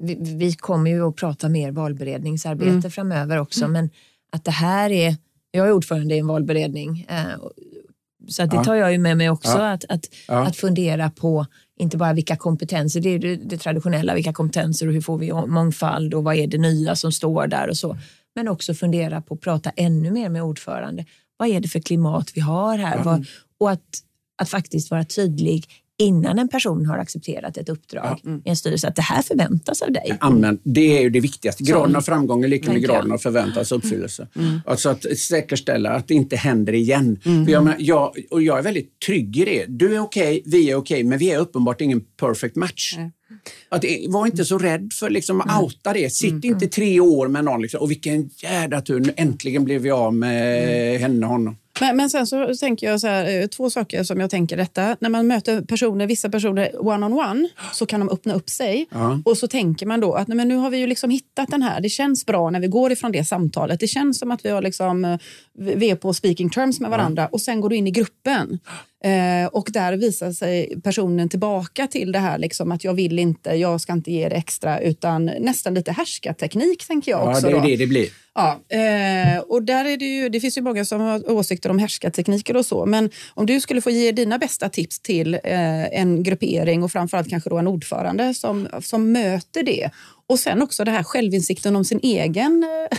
[0.00, 2.90] vi, vi, kommer ju att prata mer valberedningsarbete mm.
[2.90, 3.72] framöver också, mm.
[3.72, 3.90] men
[4.32, 5.16] att det här är,
[5.50, 7.24] jag är ordförande i en valberedning, eh,
[8.28, 9.72] så att det tar jag ju med mig också, ja.
[9.72, 10.46] Att, att, ja.
[10.46, 11.46] att fundera på
[11.78, 15.32] inte bara vilka kompetenser, det är det, det, traditionella, vilka kompetenser och hur får vi
[15.32, 17.96] mångfald och vad är det nya som står där och så.
[18.34, 21.04] Men också fundera på att prata ännu mer med ordförande.
[21.36, 23.02] Vad är det för klimat vi har här?
[23.02, 23.26] Vad,
[23.58, 24.02] och att,
[24.38, 25.64] att faktiskt vara tydlig
[25.98, 28.30] innan en person har accepterat ett uppdrag ja.
[28.44, 30.16] i en styrelse, att det här förväntas av dig.
[30.20, 30.58] Amen.
[30.62, 31.62] Det är ju det viktigaste.
[31.62, 34.28] Graden av framgång är lika med graden av förväntas uppfyllelse.
[34.34, 34.48] Mm.
[34.48, 34.60] mm.
[34.66, 37.18] Alltså att säkerställa att det inte händer igen.
[37.24, 37.48] Mm.
[37.48, 39.64] Jag, menar, jag, och jag är väldigt trygg i det.
[39.68, 42.94] Du är okej, okay, vi är okej, okay, men vi är uppenbart ingen perfect match.
[42.96, 43.10] Mm.
[43.68, 46.12] Att, var inte så rädd för liksom, att outa det.
[46.12, 46.44] Sitt mm.
[46.44, 50.88] inte tre år med någon liksom, och vilken jädra tur, äntligen blev vi av med
[50.88, 51.02] mm.
[51.02, 51.56] henne och honom.
[51.80, 54.96] Men, men sen så tänker jag så här, eh, två saker som jag tänker detta.
[55.00, 58.86] När man möter personer, vissa personer one-on-one on one, så kan de öppna upp sig.
[58.90, 59.20] Ja.
[59.24, 61.62] Och så tänker man då att nej, men nu har vi ju liksom hittat den
[61.62, 61.80] här.
[61.80, 63.80] Det känns bra när vi går ifrån det samtalet.
[63.80, 65.18] Det känns som att vi, har liksom, eh,
[65.58, 67.22] vi är på speaking terms med varandra.
[67.22, 67.28] Ja.
[67.32, 68.58] Och sen går du in i gruppen.
[69.06, 73.50] Eh, och där visar sig personen tillbaka till det här liksom, att jag vill inte,
[73.50, 77.46] jag ska inte ge det extra, utan nästan lite härskarteknik tänker jag också.
[77.46, 77.66] Ja, det är då.
[77.66, 78.08] det det blir.
[78.34, 81.78] Ja, eh, och där är det ju, det finns ju många som har åsikter om
[81.78, 86.22] härskartekniker och så, men om du skulle få ge dina bästa tips till eh, en
[86.22, 89.90] gruppering och framförallt kanske då en ordförande som, som möter det
[90.26, 92.98] och sen också det här självinsikten om sin egen eh,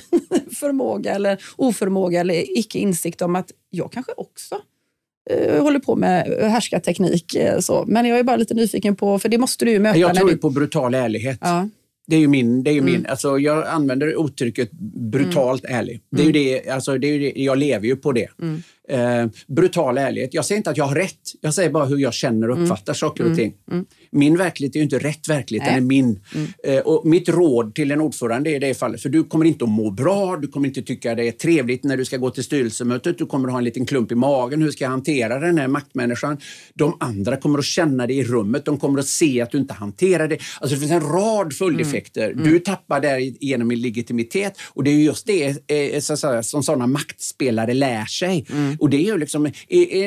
[0.59, 4.61] förmåga eller oförmåga eller icke insikt om att jag kanske också
[5.61, 7.35] håller på med härskarteknik.
[7.35, 7.85] Eh, så.
[7.87, 9.97] Men jag är bara lite nyfiken på, för det måste du ju möta.
[9.99, 10.37] Jag tror du...
[10.37, 11.37] på brutal ärlighet.
[11.41, 11.69] Ja.
[12.07, 12.93] Det är ju min, det är ju Mm.
[12.93, 14.71] min alltså jag använder uttrycket
[15.11, 16.01] brutalt ärlig.
[16.11, 18.27] Det är ju det, alltså det är ju det, jag lever ju på det.
[18.41, 18.63] Mm.
[18.89, 20.33] Eh, brutal ärlighet.
[20.33, 21.19] Jag säger inte att jag har rätt.
[21.41, 23.53] Jag säger bara hur jag känner och uppfattar saker och ting.
[24.11, 26.19] Min verklighet är ju inte rätt verklighet, den är min.
[26.63, 29.63] Eh, och mitt råd till en ordförande är i det fallet, för du kommer inte
[29.63, 32.43] att må bra, du kommer inte tycka det är trevligt när du ska gå till
[32.43, 34.61] styrelsemötet, du kommer att ha en liten klump i magen.
[34.61, 36.37] Hur ska jag hantera den här maktmänniskan?
[36.73, 39.73] De andra kommer att känna det i rummet, de kommer att se att du inte
[39.73, 40.37] hanterar det.
[40.59, 42.33] Alltså det finns en rad följdeffekter.
[42.33, 46.63] Du tappar därigenom i legitimitet och det är just det eh, så att säga, som
[46.63, 48.45] sådana maktspelare lär sig.
[48.79, 49.51] Och det är ju liksom,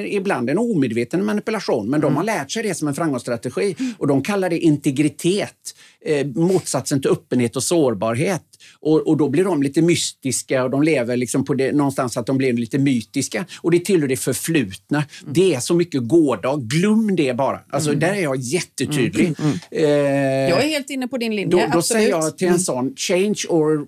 [0.06, 3.76] ibland en omedveten manipulation, men de har lärt sig det som en framgångsstrategi.
[3.98, 8.42] Och de kallar det integritet, eh, motsatsen till öppenhet och sårbarhet.
[8.82, 12.26] Och, och då blir de lite mystiska och de lever liksom på det, någonstans att
[12.26, 13.44] de blir lite mytiska.
[13.62, 15.04] Och det tillhör det förflutna.
[15.26, 16.62] Det är så mycket gårdag.
[16.62, 17.60] Glöm det bara.
[17.70, 19.34] Alltså, Där är jag jättetydlig.
[19.70, 21.50] Eh, Jag är helt inne på din linje.
[21.50, 21.84] då, då absolut.
[21.84, 23.86] säger jag till en sån, change or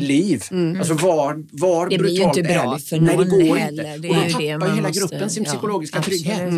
[0.00, 0.78] leave.
[0.78, 2.82] Alltså var, var Det blir ju inte bra ärlig.
[2.86, 3.94] för Nej, det någon går heller.
[3.94, 3.98] inte.
[3.98, 6.24] Det och då tappar det ju man hela måste- gruppen sin ja, psykologiska absolut.
[6.24, 6.50] trygghet.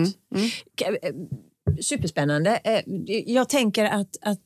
[0.83, 1.13] Ka- eh,
[1.81, 2.61] Superspännande.
[2.65, 2.81] Eh,
[3.27, 4.39] Jag tänker att, att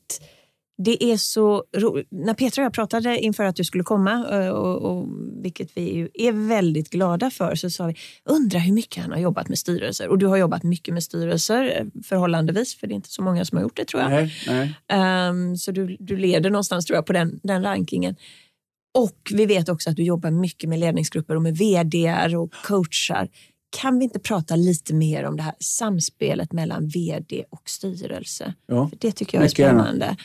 [0.85, 2.09] det är så roligt.
[2.11, 5.09] När Petra och jag pratade inför att du skulle komma, eh, och, och,
[5.43, 9.49] vilket vi är väldigt glada för, så sa vi undra hur mycket han har jobbat
[9.49, 10.09] med styrelser.
[10.09, 13.45] Och du har jobbat mycket med styrelser, eh, förhållandevis, för det är inte så många
[13.45, 14.11] som har gjort det tror jag.
[14.11, 14.75] Nej, nej.
[14.89, 18.17] Ehm, så du, du leder någonstans tror jag på den, den rankingen.
[18.99, 23.29] Och vi vet också att du jobbar mycket med ledningsgrupper och med VDR och coachar.
[23.81, 28.55] Kan vi inte prata lite mer om det här samspelet mellan VD och styrelse?
[28.67, 28.89] Ja.
[28.89, 30.17] För det tycker jag är Mycket gärna.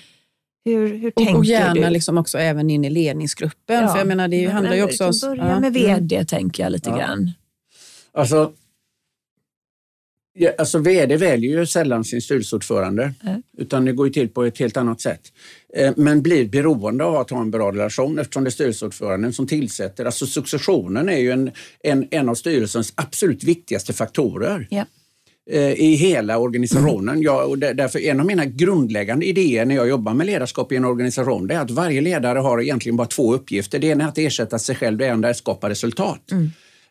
[0.65, 1.93] Hur, hur Och, tänker och gärna du?
[1.93, 3.89] liksom också även in i ledningsgruppen.
[3.89, 5.11] För jag menar, det Men- handlar ju också...
[5.27, 5.59] Börja ja.
[5.59, 6.97] med VD tänker jag lite Ja.
[6.97, 7.31] grann.
[8.13, 8.51] Alltså,
[10.33, 13.41] ja, alltså VD väljer ju sällan sin styrelseordförande, Nej.
[13.57, 15.21] utan det går ju till på ett helt annat sätt.
[15.75, 19.47] Eh, Men blir beroende av att ha en bra relation eftersom det är styrelseordföranden som
[19.47, 20.05] tillsätter.
[20.05, 21.51] Alltså successionen är ju en,
[21.83, 24.67] en, en av styrelsens absolut viktigaste faktorer.
[24.69, 24.85] Ja.
[25.51, 27.21] Eh, i hela organisationen.
[27.21, 30.75] Jag, och där- därför en av mina grundläggande idéer när jag jobbar med ledarskap i
[30.75, 33.79] en organisation det är att varje ledare har egentligen bara två uppgifter.
[33.79, 36.21] Det ena är att ersätta sig själv, det andra är att skapa resultat.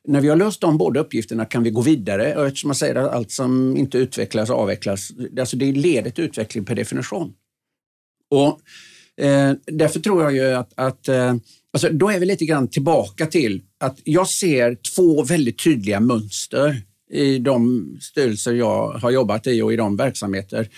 [0.09, 2.95] När vi har löst de båda uppgifterna kan vi gå vidare och eftersom man säger
[2.95, 5.11] att allt som inte utvecklas avvecklas.
[5.41, 7.33] Alltså det leder till utveckling per definition.
[8.31, 8.61] Och
[9.25, 11.35] eh, Därför tror jag ju att, att eh,
[11.73, 16.83] alltså då är vi lite grann tillbaka till att jag ser två väldigt tydliga mönster
[17.15, 20.69] i de styrelser jag har jobbat i och i de verksamheter.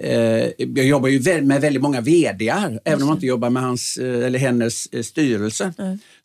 [0.00, 0.12] Eh,
[0.56, 4.26] jag jobbar ju med väldigt många VDar, även om jag inte jobbar med hans eh,
[4.26, 5.72] eller hennes eh, styrelse.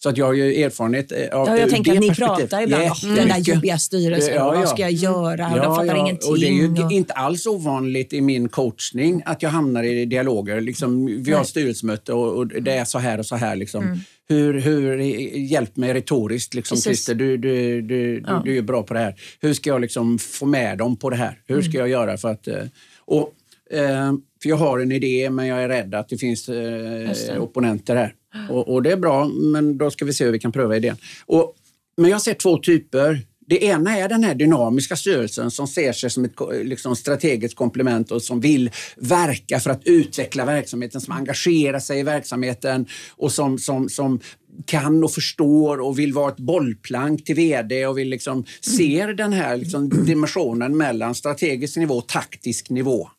[0.03, 3.15] Så att jag har ju erfarenhet av Ja, jag tänker att ni pratar ibland om
[3.15, 4.33] den där jobbiga styrelsen.
[4.35, 4.67] Ja, och Vad ja.
[4.67, 5.49] ska jag göra?
[5.49, 6.29] De fattar ingenting.
[6.31, 10.05] Och det är ju och- inte alls ovanligt i min coachning att jag hamnar i
[10.05, 10.61] dialoger.
[10.61, 13.55] Liksom, vi har styrelsemöte och, och det är så här och så här.
[13.55, 13.99] Liksom.
[14.29, 14.97] Hur, hur,
[15.37, 16.85] hjälp mig retoriskt, liksom, Precis.
[16.85, 17.15] Christer.
[17.15, 18.41] Du, du, du, Ja.
[18.45, 19.15] du, är bra på det här.
[19.39, 21.39] Hur ska jag liksom få med dem på det här?
[21.47, 22.47] Hur ska jag göra för att...
[22.47, 22.63] eh,
[23.05, 23.33] Och,
[23.71, 27.33] eh, för jag har en idé, men jag är rädd att det finns Just det.
[27.33, 28.13] eh, opponenter här.
[28.49, 30.95] Och, och det är bra, men då ska vi se hur vi kan pröva idén.
[31.25, 31.55] Och,
[31.97, 33.19] men jag ser två typer.
[33.47, 36.33] Det ena är den här dynamiska styrelsen som ser sig som ett
[36.63, 42.03] liksom, strategiskt komplement och som vill verka för att utveckla verksamheten, som engagerar sig i
[42.03, 42.85] verksamheten
[43.17, 44.19] och som, som, som
[44.65, 49.33] kan och förstår och vill vara ett bollplank till VD och vill liksom ser den
[49.33, 53.09] här liksom, dimensionen mellan strategisk nivå och taktisk nivå.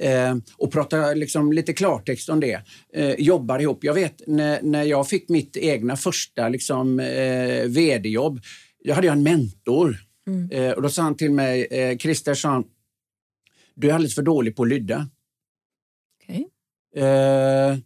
[0.00, 2.60] Eh, och prata liksom lite klartext om det.
[2.94, 3.84] Eh, jobbar ihop.
[3.84, 8.40] Jag vet när, när jag fick mitt egna första liksom, eh, vd-jobb,
[8.84, 9.96] jag hade en mentor.
[10.50, 12.64] Eh, och då sa han till mig, eh, Christer, sa
[13.74, 15.08] du är alldeles för dålig på att lydda.
[16.22, 16.48] Okej.
[16.96, 17.76] Eh,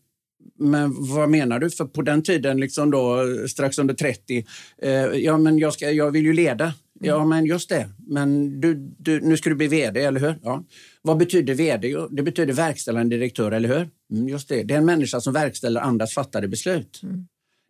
[0.58, 1.70] men vad menar du?
[1.70, 4.46] För på den tiden, liksom då, strax under 30,
[4.82, 6.74] eh, ja men jag, ska, jag vill ju leda.
[7.00, 10.34] Ja men just det, men du, du, nu ska du bli VD, eller hur?
[10.42, 10.64] Ja.
[11.02, 11.96] Vad betyder VD?
[12.10, 13.88] Det betyder verkställande direktör, eller hur?
[14.12, 17.00] Mm, just det, det är en människa som verkställer andras fattade beslut.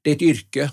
[0.03, 0.71] Det är ett yrke.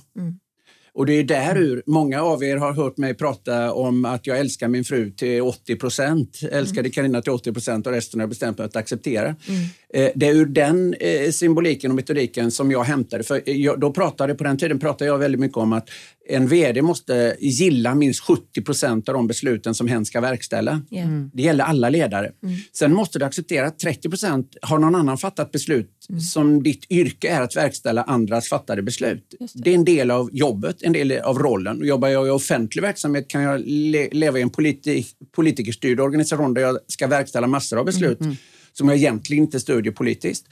[0.96, 4.68] Och det är därur många av er har hört mig prata om att jag älskar
[4.68, 8.58] min fru till 80 procent, älskade Carina till 80 procent och resten har jag bestämt
[8.58, 9.26] mig att acceptera.
[9.26, 9.64] Mm.
[9.94, 13.24] Eh, det är ur den eh, symboliken och metodiken som jag hämtade.
[13.24, 15.90] För jag, då pratade, på den tiden pratade jag väldigt mycket om att
[16.30, 20.82] en VD måste gilla minst 70 procent av de besluten som hen ska verkställa.
[20.92, 21.32] Mm.
[21.34, 22.32] Det gäller alla ledare.
[22.44, 22.56] Mm.
[22.74, 26.22] Sen måste du acceptera att 30 procent har någon annan fattat beslut mm.
[26.22, 29.36] som ditt yrke är att verkställa andras fattade beslut.
[29.40, 29.48] Det.
[29.54, 29.70] det.
[29.70, 31.86] är en del av jobbet, en del av rollen.
[31.86, 35.06] Jobbar jag i offentlig verksamhet kan jag le leva i en politi
[35.36, 38.38] politikerstyrd organisation där jag ska verkställa massor av beslut mm, mm.
[38.74, 40.48] som jag egentligen inte stödjer politiskt.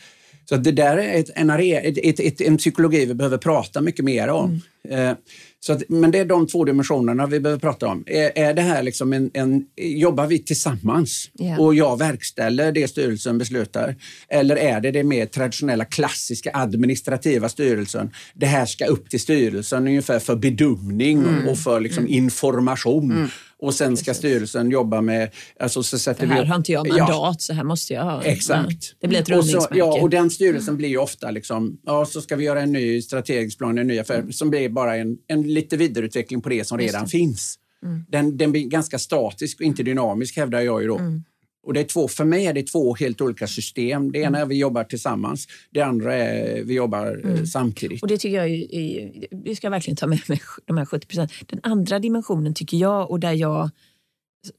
[0.46, 4.28] Så det där är ett, en, ett, ett, en psykologi vi behöver prata mycket mer
[4.28, 4.62] om.
[4.90, 5.10] Mm.
[5.10, 5.16] Eh,
[5.60, 8.04] så att, men det är de två dimensionerna vi behöver prata om.
[8.08, 11.60] Är, är det här liksom en, en, jobbar vi tillsammans yeah.
[11.60, 13.96] och jag verkställer det styrelsen beslutar?
[14.30, 18.12] Eller är det det mer traditionella klassiska administrativa styrelsen?
[18.34, 21.48] Det här ska upp till styrelsen ungefär för bedömning mm.
[21.48, 22.14] och för liksom mm.
[22.14, 23.30] information.
[23.62, 25.30] Och sen ska styrelsen jobba med...
[25.60, 28.04] Alltså så sätter det här vi, har inte jag mandat, ja, så här måste jag
[28.04, 28.24] ha.
[28.24, 28.96] Exakt.
[29.00, 29.78] Det blir ett rundningsmärke.
[29.78, 33.02] Ja, och den styrelsen blir ju ofta liksom, ja så ska vi göra en ny
[33.02, 34.32] strategisk plan, en ny affär, mm.
[34.32, 37.10] som blir bara en, en lite vidareutveckling på det som redan det.
[37.10, 37.58] finns.
[37.86, 38.06] Mm.
[38.10, 40.98] Den, den blir ganska statisk och inte dynamisk hävdar jag ju då.
[40.98, 41.24] Mm.
[41.64, 44.12] Och det är två, för mig är det två helt olika system.
[44.12, 44.42] Det ena mm.
[44.42, 47.46] är vi jobbar tillsammans, det andra är vi jobbar eh, mm.
[47.46, 48.02] samtidigt.
[48.02, 51.08] Och det tycker jag är, är, vi ska verkligen ta med mig de här 70
[51.08, 51.32] procent.
[51.48, 53.70] Den andra dimensionen tycker jag och där jag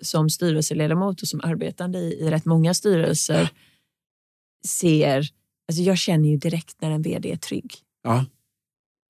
[0.01, 3.49] som styrelseledamot och som arbetande i, i rätt många styrelser
[4.67, 5.19] ser,
[5.69, 7.75] alltså jag känner ju direkt när en VD är trygg.
[8.03, 8.25] Ja.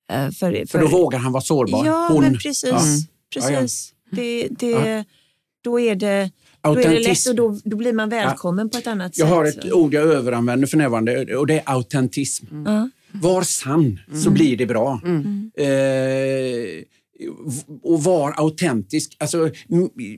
[0.08, 1.86] För, eh, för, för då vågar han vara sårbar.
[1.86, 2.20] Ja, Hon.
[2.20, 2.70] men precis.
[2.70, 2.80] Ja.
[3.34, 3.94] precis.
[4.10, 5.04] Ja, det, det,
[5.64, 6.30] Då är det
[6.62, 9.30] då är det lätt och då, då blir man välkommen på ett annat jag sätt.
[9.30, 12.46] Jag har ett ord jag överanvänder för närvarande och det är autentism.
[12.66, 12.90] Mm.
[13.12, 14.34] Var sann så mm.
[14.34, 15.00] blir det bra.
[15.04, 15.50] Mm.
[15.56, 16.84] Eh,
[17.82, 19.16] och var autentisk.
[19.18, 19.50] Alltså,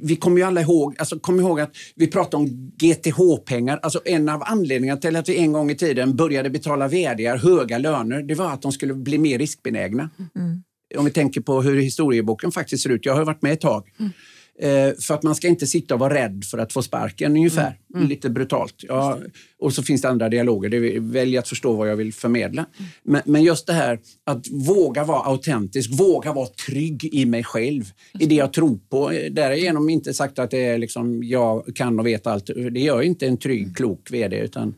[0.03, 3.81] vi kommer ju alla ihåg, alltså, kom ihåg att vi pratade om GTH-pengar.
[3.83, 7.79] Alltså, en av anledningarna till att vi en gång i tiden började betala vd höga
[7.79, 10.11] löner, det var att de skulle bli mer riskbenägna.
[10.37, 10.63] Mm.
[10.97, 13.07] Om vi tänker på hur historieboken faktiskt ser ut.
[13.07, 13.91] Jag har varit med ett tag.
[13.99, 14.13] Mm.
[14.59, 17.67] Eh, för att man ska inte sitta och vara rädd för att få sparken ungefär.
[17.67, 17.79] Mm.
[17.95, 18.09] Mm.
[18.09, 18.75] Lite brutalt.
[18.79, 19.19] Ja,
[19.59, 20.69] och så finns det andra dialoger.
[20.69, 22.67] Det väljer att förstå vad jag vill förmedla.
[22.79, 22.91] Mm.
[23.03, 27.85] Men, men, just det här att våga vara autentisk, våga vara trygg i mig själv,
[28.21, 29.13] i det jag tror på.
[29.31, 32.51] Därigenom inte sagt att det är liksom jag kan och vet allt.
[32.71, 33.75] Det gör inte en trygg, mm.
[33.75, 34.37] klok VD.
[34.37, 34.75] Utan,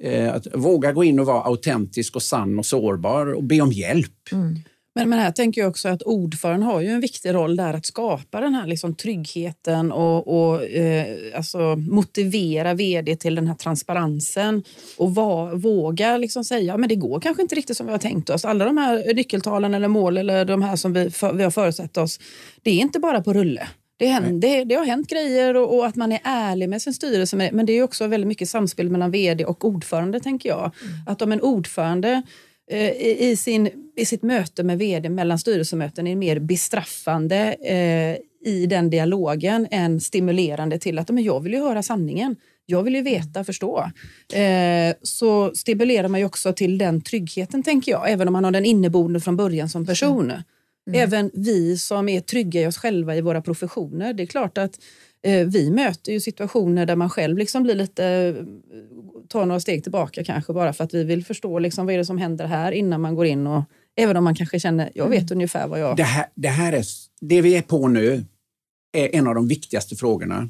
[0.00, 3.72] eh, att våga gå in och vara autentisk och sann och sårbar och be om
[3.72, 4.32] hjälp.
[4.32, 4.58] Mm.
[4.94, 7.86] Men, men här tänker jag också att ordföranden har ju en viktig roll där att
[7.86, 14.62] skapa den här liksom tryggheten och, och eh, alltså motivera vd till den här transparensen
[14.96, 18.30] och va, våga liksom säga men det går kanske inte riktigt som vi har tänkt
[18.30, 18.44] oss.
[18.44, 21.96] Alla de här nyckeltalen eller mål eller de här som vi, för, vi har förutsatt
[21.96, 22.20] oss,
[22.62, 23.68] det är inte bara på rulle.
[23.96, 26.94] Det, händer, det, det, har hänt grejer och, och, att man är ärlig med sin
[26.94, 27.50] styrelse.
[27.52, 30.58] Men det är också väldigt mycket samspel mellan vd och ordförande, tänker jag.
[30.82, 30.94] Mm.
[31.06, 32.22] Att om en ordförande
[32.70, 38.16] i, sin, i sitt möte med vd mellan styrelsemöten är mer bestraffande eh,
[38.52, 42.36] i den dialogen än stimulerande till att men jag vill ju höra sanningen.
[42.66, 43.90] Jag vill ju veta, förstå.
[44.34, 48.50] Eh, så stimulerar man ju också till den tryggheten, tänker jag, även om man har
[48.50, 50.32] den inneboende från början som person.
[50.88, 51.00] Mm.
[51.02, 54.12] Även vi som är trygga i oss själva i våra professioner.
[54.12, 54.80] Det är klart att
[55.22, 58.34] eh, vi möter ju situationer där man själv liksom blir lite
[59.28, 62.04] ta några steg tillbaka kanske bara för att vi vill förstå liksom, vad är det
[62.04, 63.64] som händer här innan man går in och
[63.96, 65.36] även om man kanske känner, jag vet mm.
[65.36, 65.96] ungefär vad jag...
[65.96, 66.84] Det här, det här är,
[67.20, 68.24] det vi är på nu
[68.92, 70.48] är en av de viktigaste frågorna.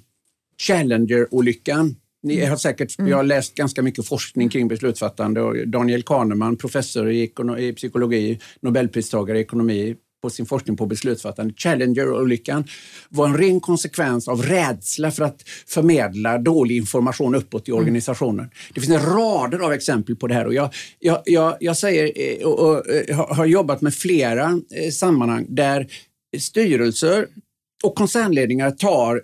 [0.59, 1.97] Challenger-olyckan.
[2.23, 2.51] Ni mm.
[2.51, 3.11] har säkert, mm.
[3.11, 8.41] Jag har läst ganska mycket forskning kring beslutsfattande och Daniel Kahneman, professor i, i psykologi,
[8.61, 11.55] nobelpristagare i ekonomi, på sin forskning på beslutsfattande.
[11.57, 12.65] Challenger-olyckan
[13.09, 17.81] var en ren konsekvens av rädsla för att förmedla dålig information uppåt i mm.
[17.81, 18.45] organisationen.
[18.45, 18.51] Mm.
[18.75, 22.47] Det finns rader av exempel på det här och jag, jag, jag, jag säger eh,
[22.47, 25.87] och, och, och, eh, har jobbat med flera eh, sammanhang där
[26.39, 27.27] styrelser
[27.85, 29.23] och koncernledningar tar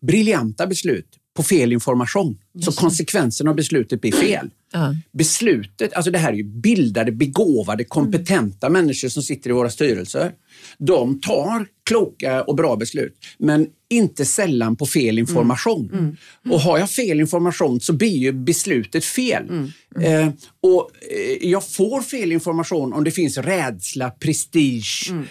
[0.00, 2.38] briljanta beslut på fel information.
[2.60, 4.50] Så konsekvensen av beslutet blir fel.
[4.76, 4.92] Uh.
[5.12, 8.82] Beslutet, alltså det här är ju bildade, begåvade, kompetenta mm.
[8.82, 10.32] människor som sitter i våra styrelser.
[10.78, 13.16] De tar kloka och bra beslut.
[13.38, 15.90] Men inte sällan på fel information.
[15.92, 16.04] Mm.
[16.04, 16.16] Mm.
[16.54, 19.48] Och har jag fel information så blir ju beslutet fel.
[19.48, 19.70] Mm.
[20.00, 25.24] Eh, och eh, jag får fel information om det finns rädsla, prestige mm.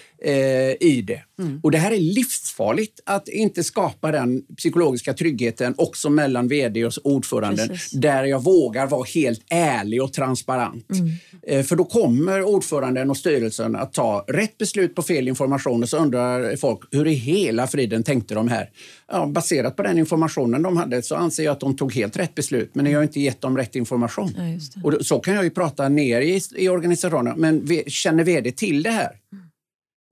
[0.79, 1.21] I det.
[1.39, 1.59] Mm.
[1.63, 6.93] Och det här är livsfarligt att inte skapa den psykologiska tryggheten också mellan VD och
[7.03, 7.91] ordföranden Precis.
[7.91, 10.91] där jag vågar vara helt ärlig och transparent.
[10.91, 11.11] Mm.
[11.47, 15.89] Eh, för då kommer ordföranden och styrelsen att ta rätt beslut på fel information och
[15.89, 18.69] så undrar folk hur i hela friden tänkte de här?
[19.11, 22.35] Ja, baserat på den informationen de hade så anser jag att de tog helt rätt
[22.35, 24.31] beslut men jag har inte gett dem rätt information.
[24.37, 27.39] Ja, och så kan jag ju prata ner i, i organisationen.
[27.39, 29.11] Men känner VD till det här?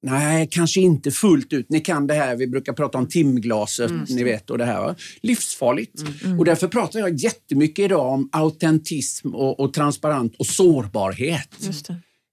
[0.03, 1.69] Nej, kanske inte fullt ut.
[1.69, 4.05] Ni kan det här, vi brukar prata om timglaset, mm.
[4.09, 4.95] ni vet, och det här.
[5.21, 6.01] Livsfarligt.
[6.01, 6.13] Mm.
[6.23, 6.39] mm.
[6.39, 11.49] Och därför pratar jag jättemycket idag om autentism och, och transparent och sårbarhet.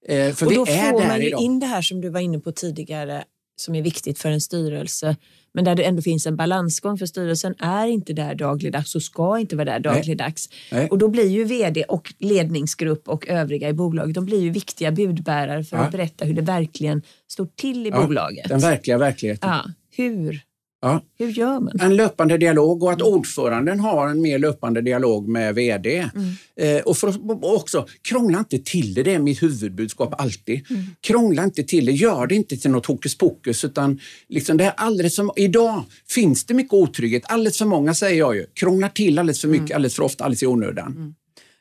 [0.09, 1.41] Eh, för och vi då är får man ju idag.
[1.41, 3.25] in det här som du var inne på tidigare,
[3.57, 5.17] som är viktigt för en styrelse
[5.59, 9.39] men där det ändå finns en balansgång för styrelsen är inte där dagligdags och ska
[9.39, 10.49] inte vara där dagligdags.
[10.71, 10.81] Nej.
[10.81, 10.91] Nej.
[10.91, 14.93] Och då blir ju vd och ledningsgrupp och övriga i bolaget de blir ju viktiga
[14.93, 15.83] budbärare för ja.
[15.83, 18.49] att berätta hur det verkligen står till i ja, bolaget.
[18.49, 19.51] Den verkliga verkligheten.
[19.51, 19.65] Ja,
[19.97, 20.41] hur
[20.81, 21.03] Ja.
[21.19, 21.81] Hur gör man?
[21.81, 23.13] En löpande dialog och att mm.
[23.13, 26.11] ordföranden har en mer löpande dialog med VD.
[26.15, 26.33] Mm.
[26.57, 27.15] Eh, och för,
[27.45, 30.71] också, krångla inte till det, det är mitt huvudbudskap alltid.
[30.71, 30.83] Mm.
[31.01, 34.73] Krångla inte till det, gör det inte till något hokus pokus utan liksom det är
[34.77, 39.19] alldeles som, idag finns det mycket otrygghet, alldeles för många säger jag ju, krånglar till
[39.19, 39.77] alldeles för mycket, mm.
[39.77, 40.93] alldeles för ofta, alldeles i onödan.
[40.97, 41.15] Mm.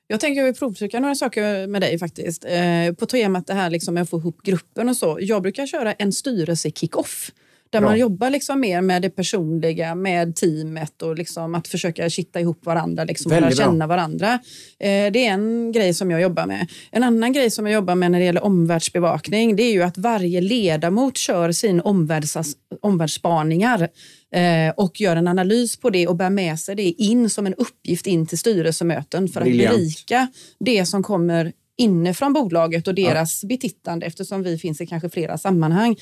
[0.08, 2.46] Jag tänker jag vill provtrycka några saker med dig faktiskt.
[2.46, 5.18] Eh, på temat det här liksom med att få ihop gruppen och så.
[5.22, 7.32] Jag brukar köra en styrelse kick-off.
[7.70, 7.90] Där Bra.
[7.90, 12.66] man jobbar liksom mer med det personliga, med teamet och liksom att försöka kitta ihop
[12.66, 14.34] varandra, liksom, lära känna varandra.
[14.80, 16.68] Eh, det är en grej som jag jobbar med.
[16.92, 19.98] En annan grej som jag jobbar med när det gäller omvärldsbevakning det är ju att
[19.98, 22.38] varje ledamot kör sin omvärlds,
[22.82, 23.90] omvärldsspaningar
[24.34, 27.54] eh, och gör en analys på det och bär med sig det in som en
[27.54, 29.78] uppgift in till styrelsemöten för att Brilliant.
[29.78, 30.28] berika
[30.60, 33.48] det som kommer inifrån bolaget och deras ja.
[33.48, 35.96] betittande eftersom vi finns i kanske flera sammanhang.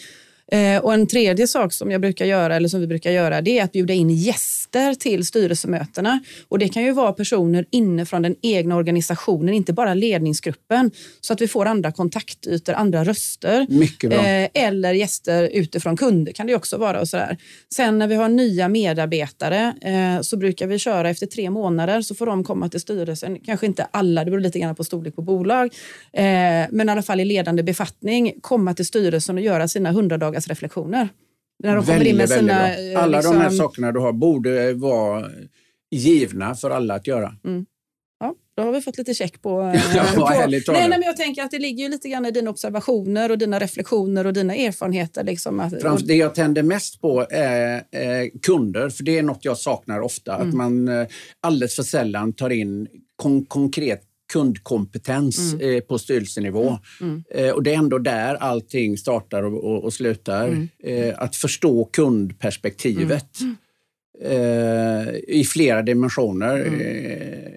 [0.51, 3.59] Eh, och en tredje sak som jag brukar göra, eller som vi brukar göra, det
[3.59, 6.19] är att bjuda in gäster till styrelsemötena.
[6.47, 10.91] Och det kan ju vara personer inifrån den egna organisationen, inte bara ledningsgruppen,
[11.21, 13.65] så att vi får andra kontaktytor, andra röster.
[13.69, 14.19] Mycket bra.
[14.19, 17.01] Eh, eller gäster utifrån kunder kan det också vara.
[17.01, 17.37] och sådär.
[17.73, 22.15] Sen när vi har nya medarbetare eh, så brukar vi köra efter tre månader så
[22.15, 23.39] får de komma till styrelsen.
[23.39, 25.73] Kanske inte alla, det beror lite grann på storlek på bolag,
[26.69, 30.47] men i alla fall i ledande befattning komma till styrelsen och göra sina 100 dagars
[30.47, 31.09] reflektioner.
[31.63, 33.33] När de väldigt, med sina, eh, alla liksom...
[33.33, 35.29] de här liksom- sakerna du har borde vara
[35.91, 37.35] givna för alla att göra.
[37.45, 37.65] Mm.
[38.19, 39.49] Ja, då har vi fått lite check på...
[39.95, 40.29] ja, på...
[40.29, 43.37] Nej, nej, men jag tänker att det ligger ju lite grann i dina observationer och
[43.37, 45.23] dina reflektioner och dina erfarenheter.
[45.23, 49.45] Liksom, att, Frans, det jag tänder mest på är eh, kunder, för det är något
[49.45, 50.35] jag saknar ofta.
[50.35, 50.47] Mm.
[50.47, 51.07] Att man eh,
[51.41, 54.01] alldeles för sällan tar in kon konkret
[54.35, 55.75] kundkompetens mm.
[55.75, 56.79] eh, på styrelsenivå.
[57.01, 57.23] Mm.
[57.31, 60.47] Eh, och det är ändå där allting startar och, och, och slutar.
[60.47, 60.69] Mm.
[60.83, 63.55] Eh, att förstå kundperspektivet mm.
[64.21, 66.55] Eh, i flera dimensioner.
[66.55, 66.81] Mm.
[66.81, 67.55] Eh,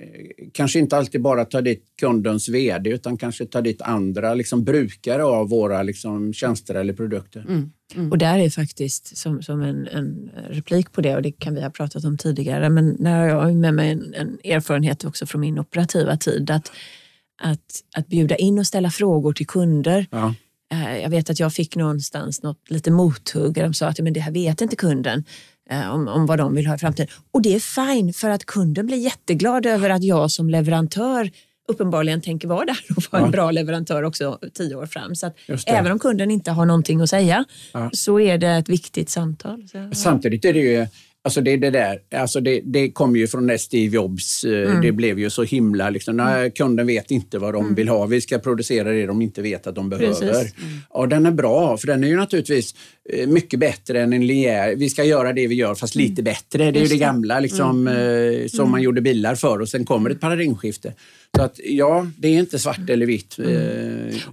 [0.53, 5.25] kanske inte alltid bara ta dit kundens VD utan kanske ta dit andra liksom, brukare
[5.25, 7.45] av våra liksom, tjänster eller produkter.
[7.49, 7.71] Mm.
[7.95, 8.11] Mm.
[8.11, 11.63] Och där är faktiskt som, som en, en, replik på det, och det kan vi
[11.63, 15.41] ha pratat om tidigare, men när jag har med mig en, en, erfarenhet också från
[15.41, 16.73] min operativa tid, att,
[17.43, 20.07] att, att bjuda in och ställa frågor till kunder.
[20.11, 20.35] Ja.
[20.73, 24.21] Eh, jag vet att jag fick någonstans något lite mothugg, de sa att men det
[24.21, 25.25] här vet inte kunden
[25.71, 27.09] om, om vad de vill ha i framtiden.
[27.31, 31.31] Och det är fine, för att kunden blir jätteglad över att jag som leverantör
[31.69, 33.27] uppenbarligen tänker vara där och vara ja.
[33.27, 35.17] en bra leverantör också tio år fram.
[35.17, 35.31] Så
[35.67, 37.91] även om kunden inte har någonting att säga ja.
[37.93, 39.69] så är det ett viktigt samtal.
[39.69, 40.87] Så, Samtidigt är det ju
[41.25, 44.45] Alltså det, det där, alltså det, det kom ju från Steve Jobs.
[44.45, 44.83] Eh, mm.
[44.83, 45.91] Det blev ju så himla...
[45.91, 46.51] Liksom, när mm.
[46.51, 47.75] kunden vet inte vad de mm.
[47.75, 48.07] vill ha.
[48.07, 50.31] Vi ska producera det de inte vet att de behöver.
[50.31, 50.51] Mm.
[50.91, 52.75] Ja, den är bra, för den är ju naturligtvis
[53.13, 54.77] eh, mycket bättre än en linjär...
[54.77, 56.09] Vi ska göra det vi gör fast mm.
[56.09, 56.71] lite bättre.
[56.71, 58.43] Det är ju det gamla liksom, mm.
[58.43, 60.95] eh, som man gjorde bilar för och sen kommer ett paradigmskifte.
[61.37, 63.37] Så att ja, det är inte svart eller vitt.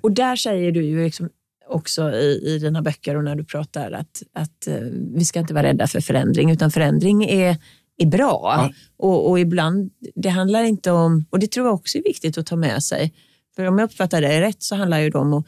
[0.02, 1.30] Och där säger du ju liksom
[1.68, 5.54] också i, i dina böcker och när du pratar att, att uh, vi ska inte
[5.54, 7.58] vara rädda för förändring utan förändring är,
[7.98, 8.42] är bra.
[8.44, 8.72] Ja.
[8.98, 12.46] Och, och, ibland, det handlar inte om, och det tror jag också är viktigt att
[12.46, 13.14] ta med sig.
[13.56, 15.46] För om jag uppfattar det rätt så handlar det om att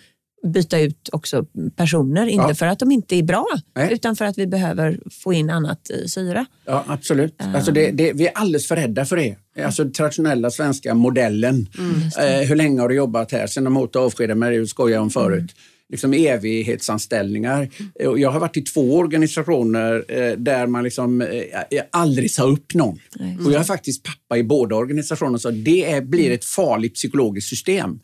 [0.47, 1.45] byta ut också
[1.75, 2.55] personer, inte ja.
[2.55, 3.45] för att de inte är bra
[3.75, 3.93] Nej.
[3.93, 6.45] utan för att vi behöver få in annat syra.
[6.65, 7.41] Ja, absolut.
[7.41, 7.55] Uh.
[7.55, 9.35] Alltså det, det, vi är alldeles för rädda för det.
[9.65, 11.67] Alltså traditionella svenska modellen.
[11.77, 13.47] Mm, uh, hur länge har du jobbat här?
[13.47, 15.39] Sen de åt avskedade mig, det skojade om förut.
[15.39, 15.51] Mm.
[15.89, 17.69] Liksom evighetsanställningar.
[17.99, 18.19] Mm.
[18.19, 22.99] Jag har varit i två organisationer eh, där man liksom eh, aldrig sa upp någon.
[23.19, 23.45] Mm.
[23.45, 27.49] Och jag är faktiskt pappa i båda organisationerna så det är, blir ett farligt psykologiskt
[27.49, 27.99] system.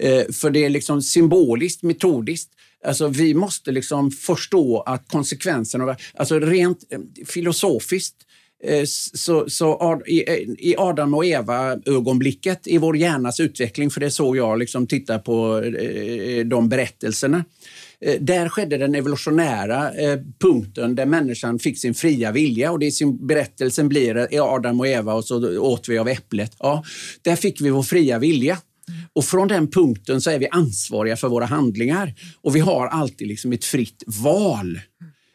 [0.00, 2.50] Eh, för det är liksom symboliskt, metodiskt.
[2.84, 6.78] Alltså, vi måste liksom förstå att konsekvenserna, alltså rent
[7.26, 8.16] filosofiskt,
[8.64, 14.10] Eh, så, så eh, i Adam och Eva-ögonblicket i vår hjärnas utveckling, för det är
[14.10, 17.44] så jag liksom tittar på eh, de berättelserna.
[18.20, 19.90] Där skedde den evolutionära
[20.40, 25.14] punkten där människan fick sin fria vilja och det sin berättelsen blir Adam och Eva
[25.14, 26.52] och så åt vi av äpplet.
[26.58, 26.84] Ja,
[27.22, 28.58] där fick vi vår fria vilja.
[29.12, 33.28] Och från den punkten så är vi ansvariga för våra handlingar och vi har alltid
[33.28, 34.80] liksom ett fritt val.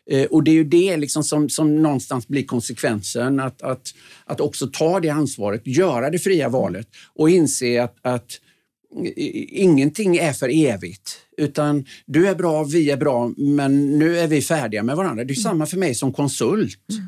[0.10, 3.94] Eh, och det är ju det liksom som, som någonstans blir konsekvensen, att, att,
[4.26, 8.40] att också ta det ansvaret, göra det fria valet och inse att, att
[9.50, 11.18] ingenting är för evigt.
[11.38, 15.24] Utan du är bra, vi är bra, men nu är vi färdiga med varandra.
[15.24, 16.80] Det är samma för mig som konsult.
[16.92, 17.06] Mm.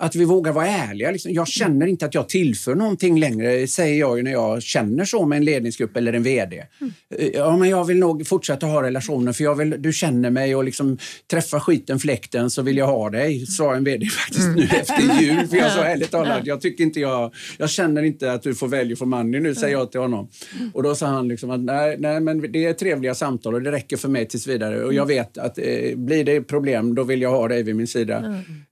[0.00, 1.10] Att vi vågar vara ärliga.
[1.10, 1.32] Liksom.
[1.32, 5.36] Jag känner inte att jag tillför någonting längre, säger jag när jag känner så med
[5.36, 6.64] en ledningsgrupp eller en VD.
[6.80, 6.92] Mm.
[7.34, 10.64] Ja, men jag vill nog fortsätta ha relationer för jag vill, du känner mig och
[10.64, 10.98] liksom
[11.30, 14.54] träffa skiten fläkten så vill jag ha dig, sa en VD faktiskt mm.
[14.54, 15.48] nu efter jul.
[15.48, 18.68] För jag sa ärligt talat, jag tycker inte jag, jag känner inte att du får
[18.68, 20.28] välja för money nu, säger jag till honom.
[20.58, 20.70] Mm.
[20.74, 23.72] Och då sa han liksom att nej, nej, men det är trevliga samtal och det
[23.72, 24.84] räcker för mig tills vidare.
[24.84, 25.16] Och jag mm.
[25.16, 28.18] vet att eh, blir det problem, då vill jag ha dig vid min sida.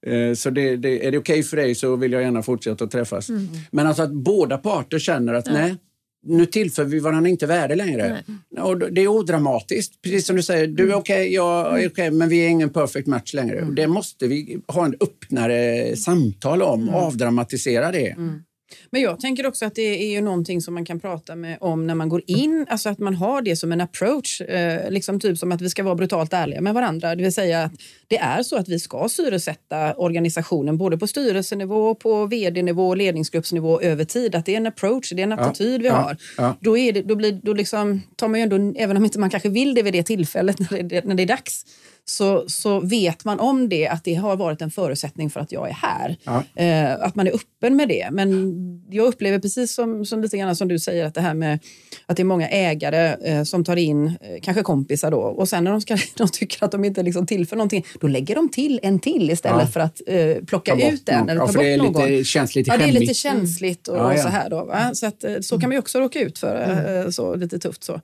[0.07, 0.31] Mm.
[0.31, 2.85] Eh, så det, det, är det okej okay för dig så vill jag gärna fortsätta
[2.85, 3.29] att träffas.
[3.29, 3.49] Mm.
[3.71, 5.77] Men alltså att båda parter känner att nej,
[6.23, 8.25] nu tillför vi varandra inte värde längre.
[8.59, 10.03] Och det är odramatiskt.
[10.03, 10.99] Precis som du säger, du är mm.
[10.99, 11.75] okej, okay, jag är mm.
[11.75, 13.59] okej, okay, men vi är ingen perfect match längre.
[13.59, 13.75] Mm.
[13.75, 16.95] Det måste vi ha en öppnare samtal om, mm.
[16.95, 18.09] avdramatisera det.
[18.11, 18.43] Mm.
[18.91, 21.87] Men jag tänker också att det är ju någonting som man kan prata med om
[21.87, 25.39] när man går in, alltså att man har det som en approach, eh, liksom typ
[25.39, 27.15] som att vi ska vara brutalt ärliga med varandra.
[27.15, 27.73] Det vill säga att
[28.09, 33.81] det är så att vi ska syresätta organisationen både på styrelsenivå, på vd-nivå och ledningsgruppsnivå
[33.81, 34.35] över tid.
[34.35, 36.17] Att det är en approach, det är en attityd ja, vi har.
[36.37, 36.57] Ja.
[36.61, 39.31] Då, är det, då, blir, då liksom, tar man ju ändå, även om inte man
[39.31, 41.65] kanske vill det vid det tillfället när det, när det är dags,
[42.11, 45.69] så, så vet man om det, att det har varit en förutsättning för att jag
[45.69, 46.17] är här.
[46.25, 46.45] Ja.
[46.63, 48.09] Eh, att man är öppen med det.
[48.13, 48.55] Men
[48.91, 51.59] jag upplever precis som, som lite grann som du säger, att det här med
[52.07, 55.65] att det är många ägare eh, som tar in, eh, kanske kompisar då, och sen
[55.65, 58.81] när de, ska, de tycker att de inte liksom tillför någonting, då lägger de till
[58.83, 59.67] en till istället ja.
[59.67, 60.01] för att
[60.47, 61.29] plocka ut den.
[61.29, 62.11] Eller ja, ta för det är någon.
[62.11, 64.65] lite känsligt Ja, det är lite känsligt och, och så här då.
[64.65, 64.95] Va?
[64.95, 67.13] Så, att, så kan man ju också råka ut för, mm.
[67.13, 68.01] Så, lite tufft så.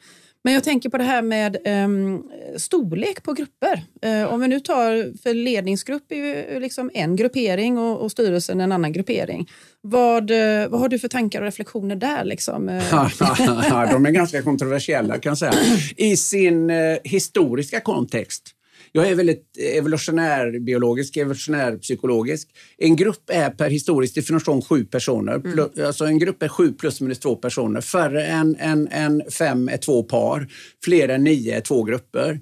[0.47, 2.23] Men jag tänker på det här med um,
[2.57, 3.83] storlek på grupper.
[4.07, 8.61] Uh, om vi nu tar, för ledningsgrupp är ju liksom en gruppering och, och styrelsen
[8.61, 9.51] en annan gruppering.
[9.81, 12.25] Vad, uh, vad har du för tankar och reflektioner där?
[12.25, 12.69] Liksom?
[12.69, 12.85] Eh,
[13.91, 15.55] de är ganska kontroversiella kan jag säga.
[15.97, 16.71] I sin
[17.05, 18.56] historiska kontext
[18.97, 22.49] jag är väldigt evolutionärbiologisk, evolutionärpsykologisk.
[22.79, 25.35] En grupp är per historisk definition sju personer.
[25.35, 25.87] Mm.
[25.87, 27.81] Alltså en grupp är sju plus minus två personer.
[27.81, 30.49] Färre än, än, än fem är två par.
[30.85, 32.41] Fler än nio är två grupper.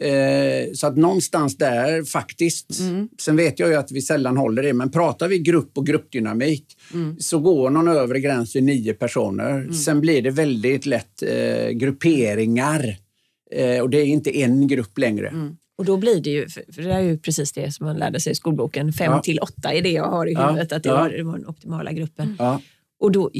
[0.00, 2.80] Eh, så att någonstans där faktiskt.
[2.80, 3.08] Mm.
[3.20, 6.66] Sen vet jag ju att vi sällan håller det, men pratar vi grupp och gruppdynamik
[6.94, 7.16] mm.
[7.18, 9.50] så går någon övre gräns vid nio personer.
[9.50, 9.72] Mm.
[9.72, 12.96] Sen blir det väldigt lätt eh, grupperingar.
[13.50, 15.28] Eh, och det är inte en grupp längre.
[15.78, 18.32] Och då blir det ju, för det är ju precis det som man lärde sig
[18.32, 19.20] i skolboken, fem ja.
[19.20, 20.76] till åtta är det jag har i huvudet, ja.
[20.76, 20.96] att det, ja.
[20.96, 22.36] var den optimala gruppen.
[22.38, 22.60] Ja.
[23.00, 23.30] Och då,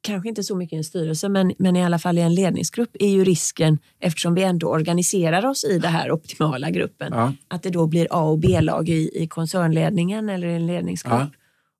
[0.00, 2.96] kanske inte så mycket i en styrelse, men, men i alla fall i en ledningsgrupp
[3.00, 7.12] är ju risken, eftersom vi ändå organiserar oss i den här optimala gruppen,
[7.48, 11.30] att det då blir A och B-lag i, i koncernledningen eller i en ledningsgrupp.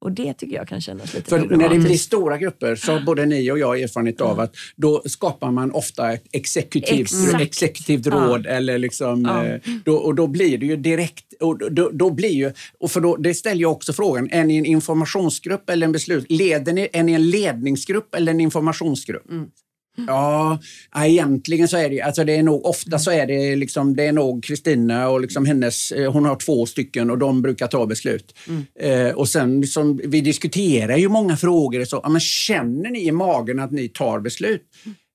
[0.03, 3.00] Och det tycker jag kan kännas lite För När det blir stora grupper så har
[3.00, 8.46] både ni och jag erfarenhet av att då skapar man ofta ett exekutivt, exekutivt råd.
[8.46, 9.44] Eller liksom, ja.
[9.44, 11.24] Eh, då, och då blir det ju direkt...
[11.40, 14.57] Och då, då blir ju, och för då, det ställer jag också frågan, är ni
[14.57, 16.26] en informationsgrupp eller en beslut?
[16.28, 19.30] Leder ni, är ni en ledningsgrupp eller en informationsgrupp?
[19.30, 19.46] Mm.
[19.97, 20.59] Ja,
[20.97, 24.12] egentligen så är det, alltså det är nog, ofta så är det liksom, det är
[24.12, 28.34] nog Kristina och liksom hennes, eh, hon har två stycken och de brukar ta beslut.
[28.49, 28.64] Mm.
[29.09, 31.84] Eh, och sen liksom, vi diskuterar ju många frågor.
[31.84, 34.62] Så, ja, men känner ni i magen att ni tar beslut?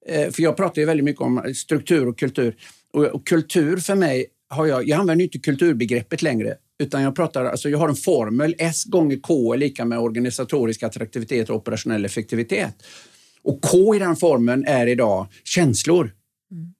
[0.07, 2.55] Eh, för jag pratar ju väldigt mycket om struktur och kultur.
[2.93, 6.55] Och, och, kultur för mig, har jag, jag använder inte kulturbegreppet längre.
[6.79, 10.83] Utan jag pratar, alltså jag har en formel, S gånger K är lika med organisatorisk
[10.83, 12.75] attraktivitet och operationell effektivitet.
[13.47, 16.13] Och K i den formen är idag känslor.
[16.51, 16.73] Mm.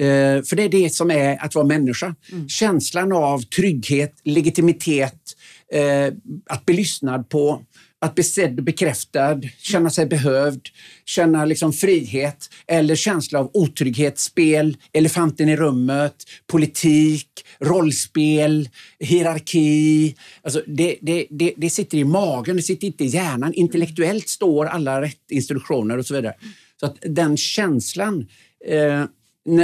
[0.00, 2.14] Eh, för det är det som är att vara människa.
[2.32, 2.48] Mm.
[2.48, 5.36] Känslan av trygghet, legitimitet,
[5.72, 6.14] eh,
[6.46, 7.62] att bli lyssnad på
[8.02, 10.68] att bli sedd och bekräftad, känna sig behövd,
[11.04, 16.14] känna liksom frihet eller känsla av otrygghet, spel, elefanten i rummet,
[16.46, 17.28] politik,
[17.60, 20.16] rollspel, hierarki.
[20.42, 23.54] Alltså det, det, det, det sitter i magen, det sitter inte i hjärnan.
[23.54, 26.34] Intellektuellt står alla rätt instruktioner och så vidare.
[26.80, 28.26] Så att den känslan
[28.66, 29.04] eh,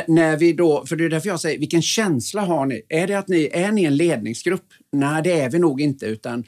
[0.07, 2.82] när vi då, för det är därför jag säger, vilken känsla har ni?
[2.89, 4.66] Är det att ni är ni en ledningsgrupp?
[4.93, 6.45] Nej, det är vi nog inte, utan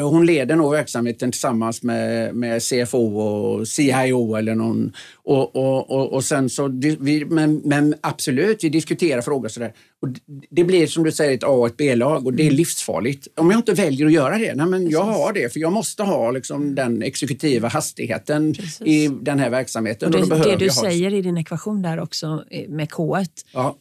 [0.00, 4.92] hon leder nog verksamheten tillsammans med, med CFO och CIO eller någon.
[5.14, 6.68] Och, och, och, och sen så,
[7.00, 9.72] vi, men, men absolut, vi diskuterar frågor sådär.
[10.02, 10.08] Och
[10.50, 12.56] det blir som du säger ett A och ett B-lag och det är mm.
[12.56, 13.28] livsfarligt.
[13.36, 16.02] Om jag inte väljer att göra det, nej men jag har det för jag måste
[16.02, 18.86] ha liksom den exekutiva hastigheten Precis.
[18.86, 20.14] i den här verksamheten.
[20.14, 23.76] Och det, det du säger i din ekvation där också eh, med K1, ja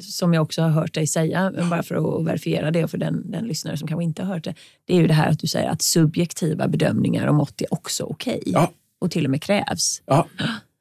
[0.00, 2.98] som jag också har hört dig säga, men bara för att verifiera det och för
[2.98, 5.38] den, den lyssnare som kanske inte har hört det, det är ju det här att
[5.38, 8.72] du säger att subjektiva bedömningar och mått är också okej okay, ja.
[9.00, 10.02] och till och med krävs.
[10.06, 10.26] Ja.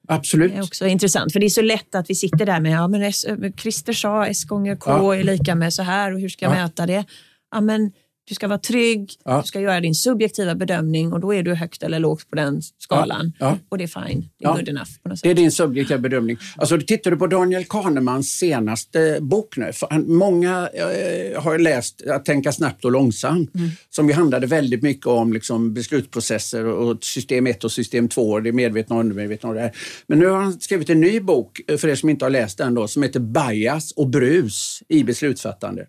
[0.07, 0.51] Absolut.
[0.51, 2.87] Det är också intressant, för det är så lätt att vi sitter där med, ja
[2.87, 3.11] men
[3.57, 5.15] Christer sa S gånger K ja.
[5.15, 7.05] är lika med så här och hur ska jag mäta det?
[7.51, 7.91] Ja, men
[8.27, 9.41] du ska vara trygg, ja.
[9.41, 12.61] du ska göra din subjektiva bedömning och då är du högt eller lågt på den
[12.61, 13.33] skalan.
[13.39, 13.45] Ja.
[13.45, 13.57] Ja.
[13.69, 14.89] Och det är fine, det är good enough.
[15.23, 16.37] Det är din subjektiva bedömning.
[16.57, 19.71] Alltså, tittar du på Daniel Kahnemans senaste bok nu.
[20.05, 23.69] Många eh, har läst Att tänka snabbt och långsamt mm.
[23.89, 28.51] som ju handlade väldigt mycket om liksom, beslutsprocesser och system 1 och system 2, det
[28.51, 29.49] medvetna och undermedvetna.
[29.49, 29.71] Och det här.
[30.07, 32.57] Men nu har han skrivit en ny bok, eh, för er som inte har läst
[32.57, 35.85] den, då, som heter Bias och brus i beslutsfattande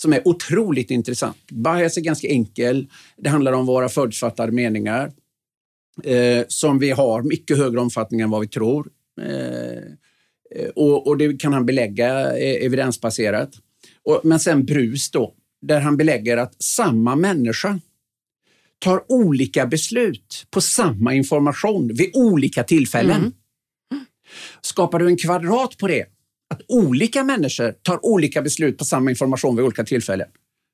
[0.00, 1.50] som är otroligt intressant.
[1.50, 2.86] Bias är ganska enkel.
[3.16, 5.12] Det handlar om våra förutfattade meningar
[6.04, 8.88] eh, som vi har mycket högre omfattning än vad vi tror.
[9.20, 9.82] Eh,
[10.74, 13.50] och, och, det kan han belägga eh, evidensbaserat.
[14.02, 17.80] Och, men sen brus då, där han belägger att samma människa
[18.78, 23.20] tar olika beslut på samma information vid olika tillfällen.
[23.20, 23.32] Mm.
[24.60, 26.06] Skapar du en kvadrat på det
[26.50, 30.28] att olika människor tar olika beslut på samma information vid olika tillfällen.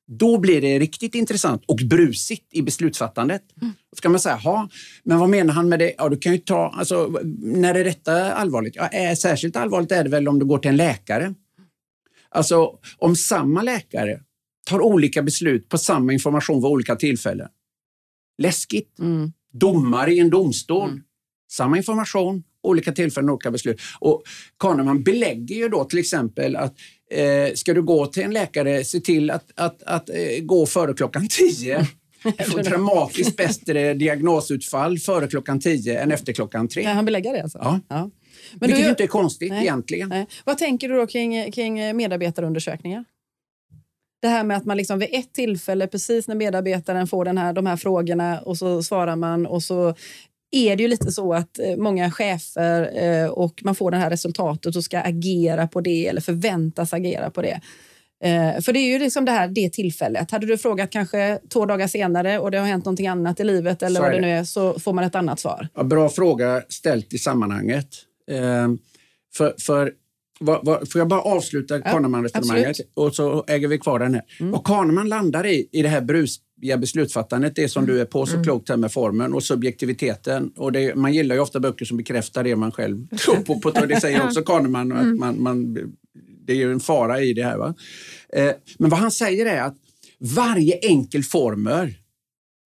[0.07, 3.43] Då blir det riktigt intressant och brusigt i beslutsfattandet.
[3.63, 3.75] Mm.
[3.91, 4.69] Då ska man säga, ha,
[5.03, 5.95] men vad menar han med det?
[5.99, 8.77] Ja, du kan ju ta, alltså, när är detta allvarligt?
[8.77, 11.35] Ja, är, särskilt allvarligt är det väl om du går till en läkare.
[12.29, 14.21] Alltså, om samma läkare
[14.67, 17.49] tar olika beslut på samma information vid olika tillfällen.
[18.39, 18.99] Läskigt.
[18.99, 19.33] Mm.
[19.53, 20.89] Domare i en domstol.
[20.89, 21.03] Mm.
[21.53, 23.81] Samma information, olika tillfällen, olika beslut.
[24.01, 24.23] Och
[24.59, 26.75] Kahneman belägger ju då till exempel att
[27.11, 30.95] eh, ska du gå till en läkare, se till att, att, att eh, gå före
[30.95, 31.87] klockan tio.
[32.53, 36.83] Få dramatiskt bättre diagnosutfall före klockan tio än efter klockan tre.
[36.83, 37.59] Ja, han belägger det alltså?
[37.59, 37.81] Ja.
[37.89, 38.11] ja.
[38.55, 40.09] Men Vilket du, inte är konstigt nej, egentligen.
[40.09, 40.27] Nej.
[40.45, 43.05] Vad tänker du då kring, kring medarbetarundersökningar?
[44.23, 47.53] Det här med att man liksom vid ett tillfälle, precis när medarbetaren får den här,
[47.53, 49.95] de här frågorna och så svarar man och så
[50.55, 54.11] är det ju lite så att eh, många chefer eh, och man får det här
[54.11, 57.61] resultatet och ska agera på det eller förväntas agera på det.
[58.25, 60.31] Eh, för det är ju liksom det här det tillfället.
[60.31, 63.83] Hade du frågat kanske två dagar senare och det har hänt någonting annat i livet
[63.83, 65.69] eller vad det nu är så får man ett annat svar.
[65.75, 67.89] Ja, bra fråga ställt i sammanhanget.
[69.37, 69.93] för, för
[70.41, 74.23] vad, vad, får jag bara avsluta ja, Kahneman-resonemanget och så äger vi kvar den här.
[74.41, 74.53] Mm.
[74.53, 77.95] Vad Kahneman landar i, i det här brus, via beslutsfattandet, det som mm.
[77.95, 78.45] du är på så mm.
[78.45, 80.53] klokt här med formen och subjektiviteten.
[80.57, 83.61] Och det, man gillar ju ofta böcker som bekräftar det man själv tror på.
[83.61, 84.93] på det säger också Kahneman.
[84.93, 85.19] Att mm.
[85.19, 85.75] man, man,
[86.47, 87.59] det är ju en fara i det här.
[87.59, 87.75] Va?
[88.33, 89.77] Eh, men vad han säger är att
[90.19, 91.95] varje enkel formel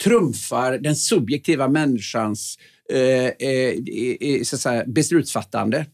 [0.04, 2.58] trumfar den subjektiva människans
[2.92, 5.86] eh, eh, beslutsfattande.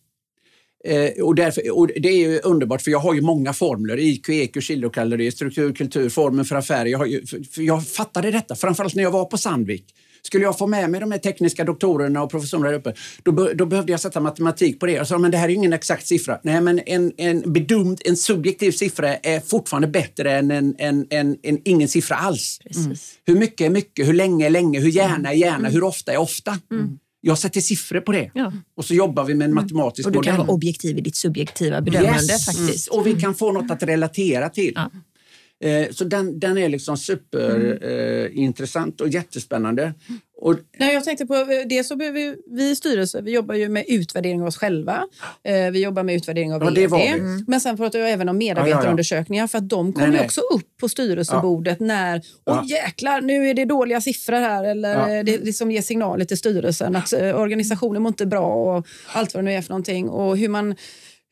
[0.86, 3.98] Eh, och, därför, och det är ju underbart för jag har ju många formler.
[3.98, 6.86] IQ, EQ, kilokalorier, struktur, kultur, formen för affärer.
[6.86, 9.84] Jag, har ju, för jag fattade detta framförallt när jag var på Sandvik.
[10.22, 13.66] Skulle jag få med mig de här tekniska doktorerna och professorerna där uppe, då, då
[13.66, 14.92] behövde jag sätta matematik på det.
[14.92, 16.40] Jag sa, men det här är ingen exakt siffra.
[16.42, 21.36] Nej, men en, en bedömd, en subjektiv siffra är fortfarande bättre än en, en, en,
[21.42, 22.60] en ingen siffra alls.
[22.76, 22.96] Mm.
[23.26, 24.08] Hur mycket är mycket?
[24.08, 24.80] Hur länge är länge?
[24.80, 25.56] Hur gärna är gärna?
[25.56, 25.72] Mm.
[25.72, 26.58] Hur ofta är ofta?
[26.70, 26.98] Mm.
[27.26, 28.30] Jag sätter siffror på det.
[28.34, 28.52] Ja.
[28.76, 29.64] Och så jobbar vi med en mm.
[29.64, 30.18] matematisk modell.
[30.18, 32.32] Och du kan vara objektiv i ditt subjektiva bedömande.
[32.32, 32.44] Yes.
[32.44, 32.88] faktiskt.
[32.88, 34.72] Och vi kan få något att relatera till.
[34.74, 34.90] Ja.
[35.68, 39.00] Eh, så den, den är liksom superintressant mm.
[39.00, 39.94] eh, och jättespännande.
[40.44, 43.68] Och, Nej, jag tänkte på eh, det så vi, vi i styrelsen vi jobbar ju
[43.68, 45.04] med utvärdering av oss själva.
[45.44, 47.06] Eh, vi jobbar med utvärdering av ja, VD.
[47.06, 47.44] Mm.
[47.48, 50.40] Men sen pratar jag även om medarbetarundersökningar ja, ja, för att de kommer nej, också
[50.40, 55.52] upp på styrelsebordet när Åh jäklar, nu är det dåliga siffror här eller det, det
[55.52, 59.50] som ger signaler till styrelsen att eh, organisationen mår inte bra och allt vad det
[59.50, 60.08] nu är för någonting.
[60.08, 60.74] Och hur man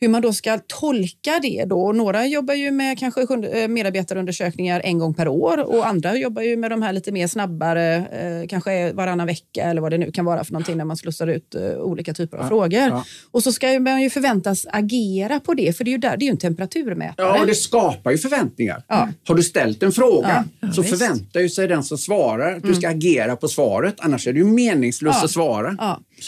[0.03, 1.65] hur man då ska tolka det.
[1.65, 1.93] Då.
[1.93, 6.57] Några jobbar ju med kanske eh, medarbetarundersökningar en gång per år och andra jobbar ju
[6.57, 10.25] med de här lite mer snabbare, eh, kanske varannan vecka eller vad det nu kan
[10.25, 12.81] vara för någonting när man slussar ut eh, olika typer av ja, frågor.
[12.81, 13.05] Ja.
[13.31, 16.27] Och så ska man ju förväntas agera på det, för det är ju, där, det
[16.27, 17.27] är en temperaturmätare.
[17.27, 18.83] Ja, och det skapar ju förväntningar.
[18.89, 19.09] Ja.
[19.29, 20.45] Har du ställt en fråga
[20.75, 22.99] så förväntar ju sig den som svarar att du ska mm.
[22.99, 25.77] agera på svaret, annars är det ju meningslöst att svara.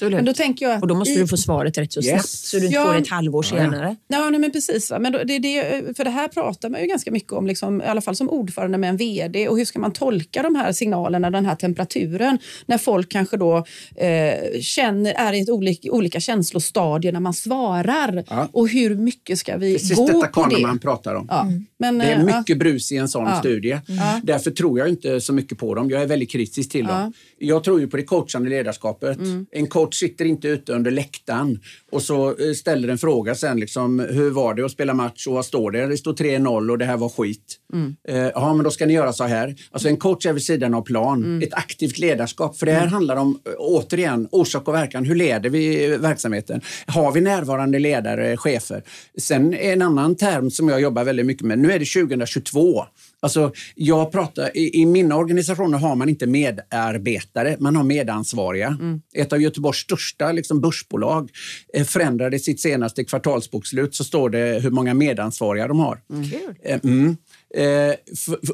[0.02, 1.18] Men då tänker jag och då måste i...
[1.18, 2.08] du få svaret rätt så yes.
[2.08, 3.96] snabbt så du inte får det ett halvår senare.
[4.08, 4.90] Ja, nej, men precis.
[4.90, 4.98] Va?
[4.98, 7.84] Men då, det, det, för det här pratar man ju ganska mycket om, liksom, i
[7.84, 9.48] alla fall som ordförande med en VD.
[9.48, 13.56] Och hur ska man tolka de här signalerna, den här temperaturen, när folk kanske då
[13.96, 18.24] eh, känner, är i ett olika, olika känslostadier när man svarar.
[18.28, 18.48] Ja.
[18.52, 20.62] Och hur mycket ska vi precis gå detta på det?
[20.62, 21.26] man pratar om.
[21.30, 21.46] Ja.
[21.78, 22.56] Men, det är eh, mycket ja.
[22.56, 23.38] brus i en sån ja.
[23.38, 23.80] studie.
[23.88, 24.20] Mm.
[24.22, 25.90] Därför tror jag inte så mycket på dem.
[25.90, 27.12] Jag är väldigt kritisk till dem.
[27.38, 29.18] Jag tror ju på det coachande ledarskapet.
[29.18, 29.46] Mm.
[29.52, 31.60] En coach sitter inte ute under läktaren
[31.90, 33.60] och så eh, ställer en fråga sen.
[33.60, 35.86] Liksom, hur var det att spela match och vad står det?
[35.86, 37.60] Det står 3-0 och det här var skit.
[37.72, 37.96] Mm.
[38.08, 39.54] Eh, ja, men då ska ni göra så här.
[39.70, 41.24] Alltså en coach är vid sidan av plan.
[41.24, 41.42] Mm.
[41.42, 42.58] Ett aktivt ledarskap.
[42.58, 42.92] För det här mm.
[42.92, 45.04] handlar om, eh, återigen, orsak och verkan.
[45.04, 46.60] Hur leder vi verksamheten?
[46.86, 48.82] Har vi närvarande ledare, chefer?
[49.18, 51.58] Sen en annan term som jag jobbar väldigt mycket med.
[51.58, 52.84] Nu är det 2022.
[53.24, 58.66] Alltså, jag pratar, i, I mina organisationer har man inte medarbetare, man har medansvariga.
[58.80, 59.00] Mm.
[59.14, 61.30] Ett av Göteborgs största liksom, börsbolag
[61.74, 66.00] eh, förändrade sitt senaste kvartalsbokslut så står det hur många medansvariga de har.
[66.10, 66.24] Mm.
[66.64, 67.16] Eh, mm.
[67.56, 67.94] Eh,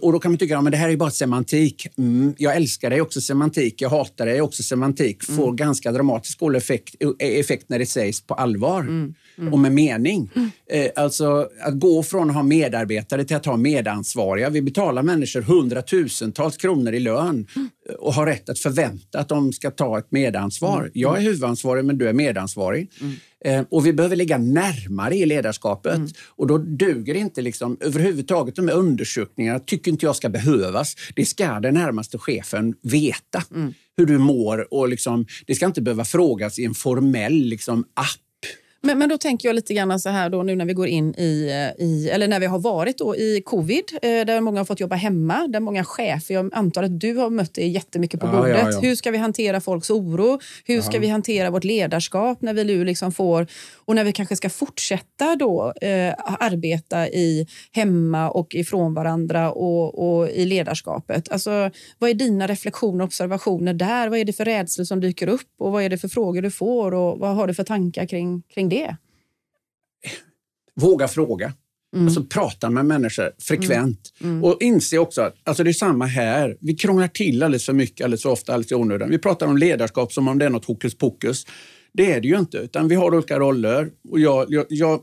[0.03, 1.87] och då kan man tycka att ja, det här är bara semantik.
[1.99, 5.25] Mm, jag älskar det också semantik, jag hatar det också semantik.
[5.25, 5.57] Får mm.
[5.57, 8.81] ganska dramatisk effekt, effekt när det sägs på allvar.
[8.81, 9.15] Mm.
[9.41, 9.53] Mm.
[9.53, 10.31] och med mening.
[10.37, 10.51] Mm.
[10.71, 14.51] Eh, alltså att gå från att ha medarbetare till att ha medansvariga.
[14.51, 17.69] Vi betalar människor hundratusentals kronor i lön mm.
[17.99, 20.81] och har rätt att förvänta att de ska ta ett medansvar.
[20.81, 20.91] Mm.
[20.95, 22.91] Jag är huvudansvarig men du är medansvarig.
[23.45, 25.97] Eh, och vi behöver ligga närmare i ledarskapet.
[25.97, 26.09] Mm.
[26.29, 30.97] Och då duger inte liksom, överhuvudtaget de här undersökningarna tycker inte jag ska behövas.
[31.15, 33.43] Det ska den närmaste chefen veta.
[33.55, 33.75] Mm.
[33.97, 38.30] Hur du mår och liksom, det ska inte behöva frågas i en formell liksom, app
[38.83, 41.15] men, men då tänker jag lite grann så här då nu när vi går in
[41.15, 44.65] i, eh, i eller när vi har varit då i covid, eh, där många har
[44.65, 48.27] fått jobba hemma, där många chefer, jag antar att du har mött det jättemycket på
[48.27, 48.59] ja, bordet.
[48.63, 48.81] Ja, ja.
[48.81, 50.41] Hur ska vi hantera folks oro?
[50.65, 53.47] Hur ska vi hantera vårt ledarskap när vi nu liksom får,
[53.85, 60.19] och när vi kanske ska fortsätta då eh, arbeta i hemma och ifrån varandra och,
[60.21, 61.33] och i ledarskapet?
[61.33, 64.09] Alltså, vad är dina reflektioner och observationer där?
[64.09, 66.51] Vad är det för rädslor som dyker upp och vad är det för frågor du
[66.51, 68.97] får och vad har du för tankar kring, kring det?
[70.75, 71.53] Våga fråga.
[71.95, 72.07] Mm.
[72.07, 74.13] Alltså prata med människor frekvent.
[74.21, 74.33] Mm.
[74.33, 74.45] Mm.
[74.45, 76.57] Och inse också att alltså det är samma här.
[76.61, 79.11] Vi krånglar till alldeles för mycket, alldeles för ofta, alldeles i onödan.
[79.11, 81.47] Vi pratar om ledarskap som om det är något hokus pokus.
[81.93, 83.91] Det är det ju inte, utan vi har olika roller.
[84.11, 85.01] Och jag, jag, jag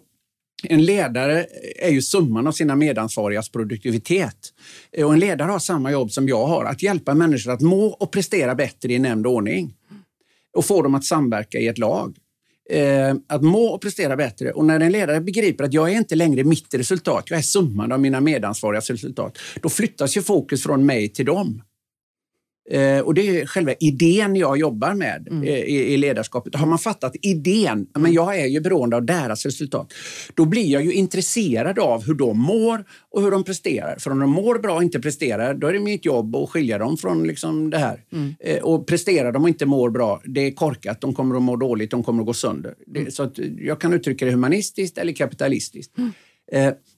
[0.63, 1.45] en ledare
[1.79, 4.53] är ju summan av sina medansvarigas produktivitet.
[5.03, 8.11] Och en ledare har samma jobb som jag har, att hjälpa människor att må och
[8.11, 9.73] prestera bättre i nämnd ordning
[10.53, 12.17] och få dem att samverka i ett lag
[12.69, 14.51] eh, att må och prestera bättre.
[14.51, 17.91] Och när en ledare begriper att jag är inte längre mitt resultat, jag är summan
[17.91, 21.61] av mina medansvarigas resultat, då flyttas ju fokus från mig till dem.
[22.71, 25.43] Eh, och det är själva idén jag jobbar med mm.
[25.43, 26.55] eh, i, i, ledarskapet.
[26.55, 29.93] Har man fattat idén, men jag är ju beroende av deras resultat,
[30.33, 33.97] då blir jag ju intresserad av hur de mår och hur de presterar.
[33.99, 36.77] För om de mår bra och inte presterar, då är det mitt jobb att skilja
[36.77, 38.03] dem från liksom det här.
[38.11, 38.35] Mm.
[38.39, 41.01] Eh, och presterar de och inte mår bra, det är korkat.
[41.01, 42.73] De kommer att må dåligt, de kommer att gå sönder.
[42.87, 43.11] Det, mm.
[43.11, 45.97] så jag kan uttrycka det humanistiskt eller kapitalistiskt.
[45.97, 46.11] Mm.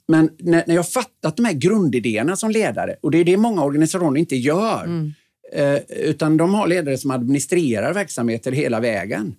[0.07, 3.63] Men när, när jag fattat de här grundidéerna som ledare, och det är det många
[3.63, 5.13] organisationer inte gör, mm.
[5.89, 9.35] Utan de har ledare som administrerar verksamheter hela vägen.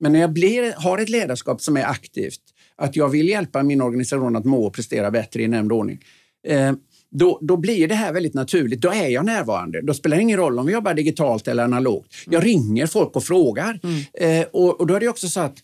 [0.00, 2.40] Men när jag blir, har ett ledarskap som är aktivt,
[2.76, 5.98] att jag vill hjälpa min organisation att må och prestera bättre i nämnd ordning,
[6.46, 6.72] eh,
[7.10, 8.80] då, då blir det här väldigt naturligt.
[8.80, 9.82] Då är jag närvarande.
[9.82, 12.14] Då spelar det ingen roll om vi jobbar digitalt eller analogt.
[12.26, 12.44] Jag mm.
[12.44, 13.80] ringer folk och frågar.
[13.82, 14.40] Mm.
[14.40, 15.56] Eh, och, och, då är det också så att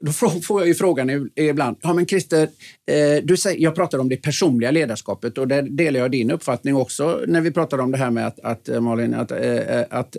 [0.00, 2.42] då får jag ju frågan ibland, ja men Christer,
[2.86, 6.76] eh, du säger, jag pratar om det personliga ledarskapet och där delar jag din uppfattning
[6.76, 10.16] också när vi pratar om det här med att, att eh, Malin, att, eh, att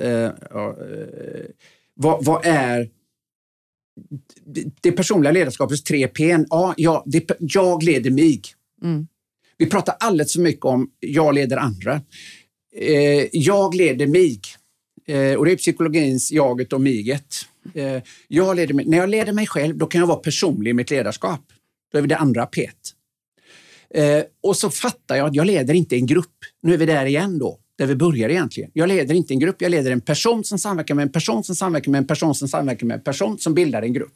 [0.50, 0.76] ja,
[1.94, 2.90] vad, vad, är
[4.82, 6.38] det personliga ledarskapets tre P?
[6.50, 8.42] Ja, ja det, jag leder mig.
[8.84, 9.08] Mm.
[9.58, 12.02] Vi pratar alldeles för mycket om jag leder andra.
[13.32, 14.40] jag leder mig.
[15.38, 17.36] och det är psykologins jaget och miget.
[17.74, 20.74] Eh, jag leder mig, när jag leder mig själv, då kan jag vara personlig i
[20.74, 21.41] mitt ledarskap.
[21.91, 22.70] Då är vi det andra P.
[23.93, 26.36] Eh, och så fattar jag att jag leder inte en grupp.
[26.61, 28.72] Nu är vi där igen då, där vi börjar egentligen.
[28.74, 31.55] Jag leder inte en grupp, jag leder en person som samverkar med en person som
[31.55, 34.13] samverkar med en person som samverkar med en person som bildar en grupp.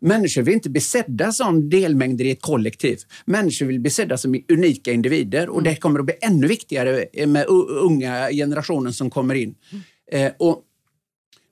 [0.00, 2.98] Människor vill inte bli sedda som delmängder i ett kollektiv.
[3.24, 5.80] Människor vill bli sedda som unika individer och det mm.
[5.80, 9.54] kommer att bli ännu viktigare med unga generationen som kommer in.
[10.10, 10.32] Mm.
[10.38, 10.62] och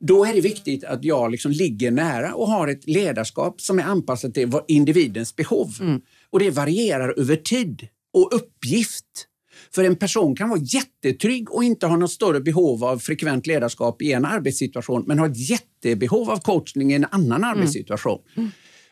[0.06, 3.82] då är det viktigt att jag liksom ligger nära och har ett ledarskap som är
[3.82, 5.74] anpassat till individens behov.
[5.80, 6.00] Mm.
[6.30, 9.28] Och det varierar över tid och uppgift.
[9.74, 14.02] För en person kan vara jättetrygg och inte ha något större behov av frekvent ledarskap
[14.02, 17.50] i en arbetssituation men ha ett jättebehov av coachning i en annan mm.
[17.50, 18.18] arbetssituation.
[18.36, 18.50] Mm.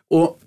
[0.08, 0.40] Och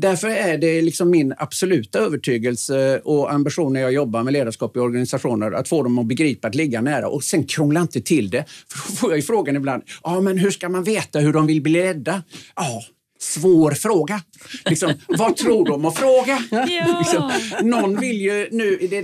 [0.00, 4.80] Därför är det liksom min absoluta övertygelse och ambition när jag jobbar med ledarskap i
[4.80, 8.44] organisationer att få dem att begripa att ligga nära och sen krångla inte till det.
[8.68, 11.46] För då får jag ju frågan ibland, ja men hur ska man veta hur de
[11.46, 12.22] vill bli ledda?
[12.56, 12.82] Ja,
[13.18, 14.20] svår fråga.
[14.64, 16.38] Liksom, vad tror de att fråga?
[16.50, 16.64] Ja.
[16.98, 17.30] Liksom,
[17.62, 19.02] någon vill ju, nu i, det,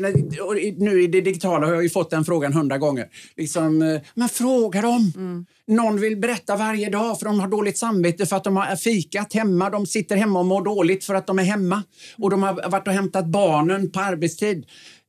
[0.79, 3.07] nu i det digitala har jag fått den frågan hundra gånger.
[3.37, 5.13] Liksom, eh, men fråga dem.
[5.17, 5.47] Mm.
[5.67, 9.33] Någon vill berätta varje dag för de har dåligt samvete för att de har fikat
[9.33, 9.71] hemma.
[9.71, 11.83] De sitter hemma och mår dåligt för att de är hemma.
[12.19, 14.67] Och de har varit och hämtat barnen på arbetstid.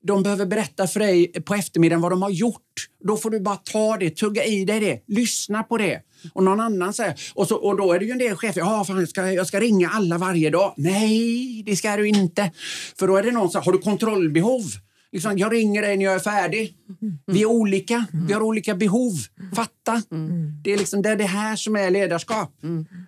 [0.07, 2.61] De behöver berätta för dig på eftermiddagen vad de har gjort.
[3.03, 6.01] Då får du bara ta det, tugga i dig det, lyssna på det.
[6.33, 8.85] Och någon annan säger, och, så, och då är det ju en del chefer, ja,
[8.85, 10.73] fan, jag, ska, jag ska ringa alla varje dag.
[10.77, 12.51] Nej, det ska du inte.
[12.99, 14.63] För då är det någon som har du kontrollbehov?
[15.15, 16.75] Liksom, jag ringer dig när jag är färdig.
[17.25, 19.13] Vi är olika, vi har olika behov.
[19.55, 20.01] Fatta!
[20.63, 22.51] Det är liksom det, är det här som är ledarskap.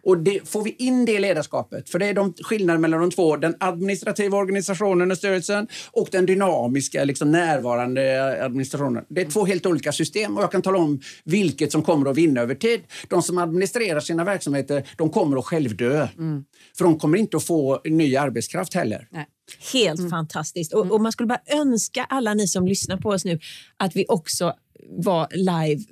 [0.03, 3.37] Och det, får vi in det ledarskapet, för det är de skillnaden mellan de två,
[3.37, 9.03] den administrativa organisationen och styrelsen och den dynamiska, liksom närvarande administrationen.
[9.09, 12.17] Det är två helt olika system och jag kan tala om vilket som kommer att
[12.17, 12.81] vinna över tid.
[13.07, 16.07] De som administrerar sina verksamheter, de kommer att självdö.
[16.17, 16.43] Mm.
[16.77, 19.07] För de kommer inte att få ny arbetskraft heller.
[19.11, 19.25] Nej.
[19.73, 20.11] Helt mm.
[20.11, 20.73] fantastiskt.
[20.73, 23.39] Och, och, man skulle bara önska alla ni som lyssnar på oss nu
[23.77, 24.53] att vi också
[24.89, 25.83] var live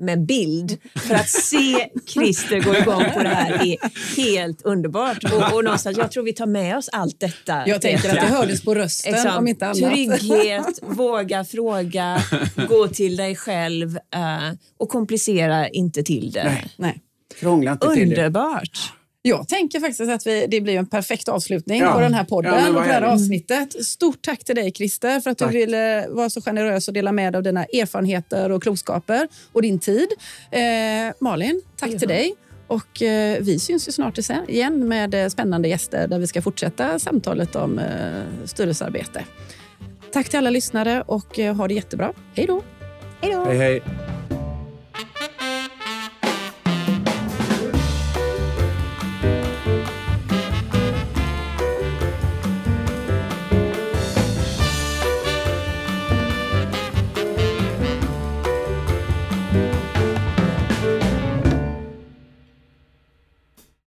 [0.00, 3.76] med bild för att se Christer gå igång på det här är
[4.16, 5.24] helt underbart.
[5.24, 7.62] Och, och någonstans, jag tror vi tar med oss allt detta.
[7.66, 9.38] Jag tänker att det hördes på rösten Exakt.
[9.38, 9.78] om inte annat.
[9.78, 12.22] Trygghet, våga fråga,
[12.68, 16.44] gå till dig själv uh, och komplicera inte till det.
[16.44, 16.66] Nej.
[16.76, 17.00] Nej.
[17.40, 17.98] Krångla inte Underbart.
[17.98, 18.26] till det.
[18.26, 18.92] Underbart.
[19.26, 21.92] Jag tänker faktiskt att vi, det blir en perfekt avslutning ja.
[21.92, 23.84] på den här podden ja, och det här avsnittet.
[23.86, 25.52] Stort tack till dig Christer för att tack.
[25.52, 29.62] du ville vara så generös och dela med dig av dina erfarenheter och klokskaper och
[29.62, 30.08] din tid.
[30.50, 30.60] Eh,
[31.20, 31.98] Malin, tack ja.
[31.98, 32.34] till dig.
[32.66, 34.18] Och eh, vi syns ju snart
[34.48, 39.24] igen med eh, spännande gäster där vi ska fortsätta samtalet om eh, styrelsearbete.
[40.12, 42.12] Tack till alla lyssnare och eh, ha det jättebra.
[42.34, 42.62] Hej då!
[43.20, 43.44] Hej då!
[43.44, 43.82] Hej, hej.